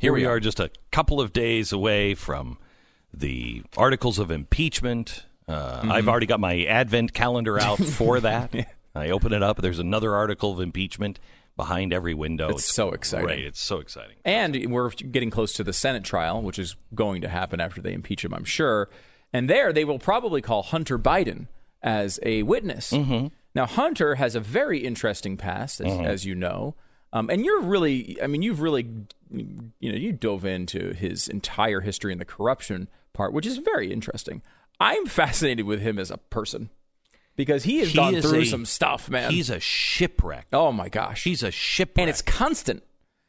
Here 0.00 0.12
we 0.12 0.24
are, 0.24 0.40
just 0.40 0.58
a 0.58 0.68
couple 0.90 1.20
of 1.20 1.32
days 1.32 1.72
away 1.72 2.14
from 2.16 2.58
the 3.12 3.62
articles 3.76 4.18
of 4.18 4.32
impeachment. 4.32 5.26
Uh, 5.46 5.52
Mm-hmm. 5.82 5.92
I've 5.92 6.08
already 6.08 6.26
got 6.26 6.40
my 6.40 6.64
advent 6.64 7.12
calendar 7.12 7.60
out 7.60 7.78
for 7.84 8.18
that. 8.18 8.52
I 8.96 9.10
open 9.10 9.32
it 9.32 9.44
up. 9.44 9.58
There's 9.62 9.78
another 9.78 10.12
article 10.12 10.50
of 10.50 10.58
impeachment 10.60 11.20
behind 11.56 11.92
every 11.92 12.14
window. 12.14 12.48
It's 12.48 12.64
so 12.64 12.90
exciting. 12.90 13.26
Great. 13.26 13.44
It's 13.44 13.60
so 13.60 13.78
exciting. 13.78 14.16
And 14.24 14.70
we're 14.70 14.90
getting 14.90 15.30
close 15.30 15.52
to 15.54 15.64
the 15.64 15.72
Senate 15.72 16.04
trial, 16.04 16.42
which 16.42 16.58
is 16.58 16.76
going 16.94 17.22
to 17.22 17.28
happen 17.28 17.60
after 17.60 17.80
they 17.80 17.92
impeach 17.92 18.24
him, 18.24 18.34
I'm 18.34 18.44
sure. 18.44 18.88
And 19.32 19.48
there, 19.48 19.72
they 19.72 19.84
will 19.84 19.98
probably 19.98 20.40
call 20.40 20.62
Hunter 20.62 20.98
Biden 20.98 21.48
as 21.82 22.18
a 22.22 22.42
witness. 22.42 22.90
Mm-hmm. 22.92 23.28
Now, 23.54 23.66
Hunter 23.66 24.16
has 24.16 24.34
a 24.34 24.40
very 24.40 24.80
interesting 24.80 25.36
past, 25.36 25.80
as, 25.80 26.00
as 26.00 26.24
you 26.24 26.34
know. 26.34 26.74
Um, 27.12 27.30
and 27.30 27.44
you're 27.44 27.60
really, 27.60 28.18
I 28.20 28.26
mean, 28.26 28.42
you've 28.42 28.60
really, 28.60 28.88
you 29.30 29.92
know, 29.92 29.96
you 29.96 30.10
dove 30.10 30.44
into 30.44 30.92
his 30.92 31.28
entire 31.28 31.80
history 31.80 32.10
and 32.10 32.20
the 32.20 32.24
corruption 32.24 32.88
part, 33.12 33.32
which 33.32 33.46
is 33.46 33.58
very 33.58 33.92
interesting. 33.92 34.42
I'm 34.80 35.06
fascinated 35.06 35.66
with 35.66 35.80
him 35.80 36.00
as 36.00 36.10
a 36.10 36.18
person 36.18 36.70
because 37.36 37.64
he 37.64 37.78
has 37.78 37.88
He 37.88 37.96
gone 37.96 38.20
through 38.20 38.40
a- 38.40 38.46
some 38.46 38.64
stuff, 38.64 39.08
man. 39.10 39.30
He's 39.30 39.50
a 39.50 39.60
shipwreck. 39.60 40.46
oh 40.52 40.72
my 40.72 40.88
gosh. 40.88 41.24
He's 41.24 41.42
a 41.42 41.50
shipwreck. 41.50 42.02
and 42.02 42.10
it's 42.10 42.22
constant. 42.22 42.82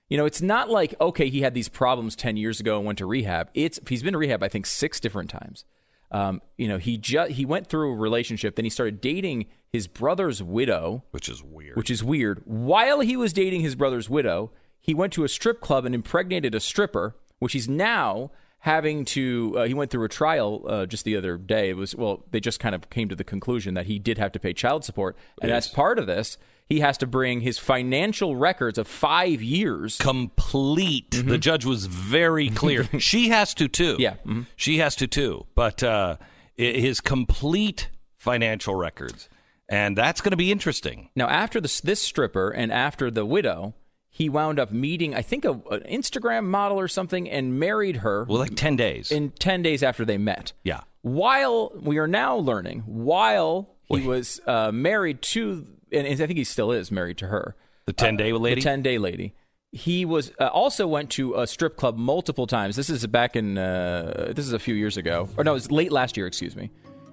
You 0.10 0.18
know, 0.18 0.26
it's 0.26 0.42
not 0.42 0.70
like 0.70 0.94
okay, 1.02 1.30
he 1.30 1.42
had 1.42 1.54
these 1.54 1.68
problems 1.70 2.16
ten 2.16 2.38
years 2.38 2.60
ago 2.60 2.78
and 2.78 2.86
went 2.86 2.98
to 3.00 3.06
rehab. 3.06 3.50
It's 3.54 3.80
he's 3.90 4.04
been 4.04 4.14
to 4.14 4.20
rehab, 4.20 4.44
I 4.44 4.48
think, 4.50 4.66
six 4.68 5.00
different 5.00 5.30
times. 5.30 5.66
Um, 6.12 6.42
you 6.58 6.68
know, 6.68 6.78
he 6.78 6.98
just 6.98 7.32
he 7.32 7.46
went 7.46 7.68
through 7.68 7.92
a 7.92 7.96
relationship, 7.96 8.56
then 8.56 8.66
he 8.66 8.70
started 8.70 9.02
dating 9.02 9.48
his 9.68 9.88
brother's 9.88 10.42
widow, 10.44 11.04
which 11.12 11.28
is 11.28 11.42
weird. 11.44 11.76
which 11.76 11.90
is 11.90 12.04
weird. 12.04 12.42
While 12.46 13.00
he 13.00 13.18
was 13.18 13.34
dating 13.34 13.62
his 13.62 13.76
brother's 13.76 14.10
widow, 14.10 14.52
he 14.80 14.94
went 14.94 15.12
to 15.14 15.24
a 15.24 15.28
strip 15.28 15.60
club 15.60 15.84
and 15.86 15.96
impregnated 15.96 16.54
a 16.54 16.60
stripper, 16.60 17.16
which 17.40 17.54
he's 17.54 17.68
now 17.68 18.30
having 18.66 19.06
to. 19.06 19.54
Uh, 19.58 19.64
he 19.66 19.74
went 19.76 19.92
through 19.92 20.04
a 20.04 20.10
trial 20.10 20.64
uh, 20.68 20.86
just 20.88 21.06
the 21.06 21.16
other 21.16 21.38
day. 21.38 21.70
It 21.70 21.78
was 21.78 21.96
well, 21.96 22.24
they 22.32 22.40
just 22.40 22.60
kind 22.60 22.74
of 22.76 22.90
came 22.90 23.08
to 23.10 23.16
the 23.16 23.24
conclusion 23.24 23.76
that 23.76 23.86
he 23.86 24.00
did 24.00 24.18
have 24.18 24.32
to 24.34 24.40
pay 24.40 24.54
child 24.54 24.84
support, 24.84 25.16
and 25.42 25.52
as 25.52 25.68
part 25.68 26.00
of 26.00 26.08
this, 26.08 26.38
he 26.68 26.80
has 26.80 26.98
to 26.98 27.08
bring 27.08 27.42
his 27.42 27.60
financial 27.60 28.36
records 28.36 28.78
of 28.78 28.88
five 28.88 29.42
years. 29.42 29.98
complete. 30.00 31.12
The 31.12 31.38
judge 31.38 31.64
was 31.64 31.86
very 31.86 32.50
clear. 32.50 32.90
she 33.00 33.30
has 33.30 33.54
to 33.54 33.68
too. 33.68 33.98
Yeah, 34.00 34.16
mhm. 34.26 34.48
she 34.56 34.80
has 34.80 34.96
to 34.98 35.08
too. 35.08 35.46
But 35.54 35.84
uh, 35.84 36.18
his 36.56 37.02
complete 37.02 37.90
financial 38.18 38.74
records, 38.74 39.30
and 39.70 39.96
that's 39.96 40.22
going 40.22 40.32
to 40.32 40.38
be 40.38 40.52
interesting. 40.52 41.10
Now, 41.16 41.28
after 41.28 41.62
this, 41.62 41.82
this 41.82 42.02
stripper 42.02 42.50
and 42.50 42.72
after 42.72 43.12
the 43.12 43.28
widow, 43.28 43.76
he 44.18 44.30
wound 44.30 44.60
up 44.60 44.72
meeting, 44.72 45.14
I 45.14 45.22
think, 45.22 45.44
a, 45.44 45.52
an 45.52 45.82
Instagram 45.92 46.46
model 46.46 46.80
or 46.80 46.88
something, 46.88 47.30
and 47.30 47.60
married 47.60 47.98
her 47.98 48.24
Well, 48.30 48.40
like 48.40 48.56
ten 48.56 48.78
days. 48.78 49.12
in 49.12 49.32
10 49.32 49.62
days 49.62 49.84
after 49.84 50.06
they 50.06 50.18
met. 50.18 50.54
yeah. 50.64 50.82
While 51.02 51.74
we 51.82 51.98
are 51.98 52.08
now 52.08 52.38
learning, 52.38 52.84
while 52.88 53.76
he 53.90 54.08
was 54.08 54.40
uh, 54.48 54.72
married 54.72 55.22
to, 55.34 55.68
and 55.92 56.08
I 56.08 56.16
think 56.16 56.38
he 56.38 56.46
still 56.46 56.72
is 56.72 56.92
married 56.92 57.18
to 57.18 57.28
her, 57.28 57.56
The 57.88 57.94
ten 57.94 58.16
day 58.16 58.32
lady. 58.32 58.56
the 58.56 58.62
10 58.62 58.82
day 58.82 58.98
lady. 58.98 59.34
He 59.74 60.06
was 60.06 60.32
uh, 60.40 60.46
also 60.48 60.88
went 60.88 61.10
to 61.12 61.36
a 61.36 61.46
strip 61.46 61.76
club 61.76 61.98
multiple 61.98 62.48
times. 62.48 62.78
This 62.78 62.90
is 62.90 63.06
back 63.08 63.36
in 63.36 63.58
uh, 63.58 64.32
this 64.34 64.48
is 64.48 64.54
a 64.54 64.60
few 64.60 64.76
years 64.76 64.96
ago, 64.96 65.28
or 65.38 65.44
no, 65.44 65.52
it 65.52 65.56
was 65.56 65.70
late 65.72 65.92
last 65.92 66.16
year. 66.16 66.26
Excuse 66.26 66.56
me. 66.56 66.72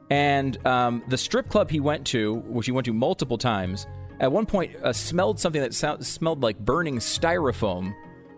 And 0.09 0.65
um, 0.67 1.03
the 1.09 1.19
strip 1.19 1.49
club 1.49 1.69
he 1.71 1.81
went 1.81 2.07
to, 2.09 2.35
which 2.47 2.67
he 2.67 2.73
went 2.73 2.85
to 2.85 2.93
multiple 2.93 3.39
times, 3.39 3.87
at 4.23 4.33
one 4.33 4.47
point 4.47 4.75
uh, 4.77 4.93
smelled 4.95 5.39
something 5.39 5.61
that 5.61 5.75
sound, 5.75 6.07
smelled 6.07 6.43
like 6.43 6.59
burning 6.59 6.99
styrofoam. 6.99 7.95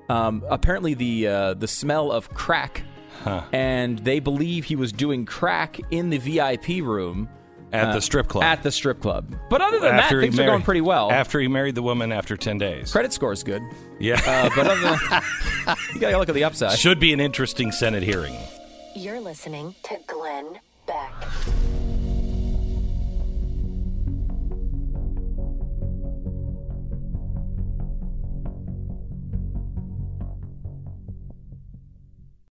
Um, 0.08 0.42
apparently, 0.48 0.94
the 0.94 1.28
uh, 1.28 1.54
the 1.54 1.68
smell 1.68 2.10
of 2.10 2.30
crack, 2.30 2.82
and 3.52 3.98
they 4.00 4.18
believe 4.18 4.64
he 4.64 4.76
was 4.76 4.92
doing 4.92 5.24
crack 5.26 5.78
in 5.90 6.10
the 6.10 6.18
VIP 6.18 6.84
room 6.84 7.28
at 7.72 7.92
the 7.92 8.00
strip 8.00 8.28
club. 8.28 8.44
at 8.44 8.62
the 8.62 8.70
strip 8.70 9.00
club. 9.00 9.34
But 9.50 9.60
other 9.60 9.80
than 9.80 9.96
that, 9.96 10.10
he 10.10 10.20
things 10.20 10.38
are 10.38 10.46
going 10.46 10.62
pretty 10.62 10.80
well. 10.80 11.10
After 11.10 11.40
he 11.40 11.48
married 11.48 11.74
the 11.74 11.82
woman 11.82 12.12
after 12.12 12.36
ten 12.36 12.58
days. 12.58 12.92
Credit 12.92 13.12
score 13.12 13.32
is 13.32 13.42
good. 13.42 13.62
yeah. 14.00 14.20
Uh, 14.26 14.50
but 14.56 14.66
other 14.66 14.80
than, 14.80 15.22
you 15.94 16.00
gotta 16.00 16.18
look 16.18 16.28
at 16.28 16.34
the 16.34 16.44
upside. 16.44 16.78
Should 16.78 17.00
be 17.00 17.12
an 17.12 17.20
interesting 17.20 17.72
Senate 17.72 18.02
hearing. 18.02 18.36
You're 18.96 19.20
listening 19.20 19.74
to 19.84 19.98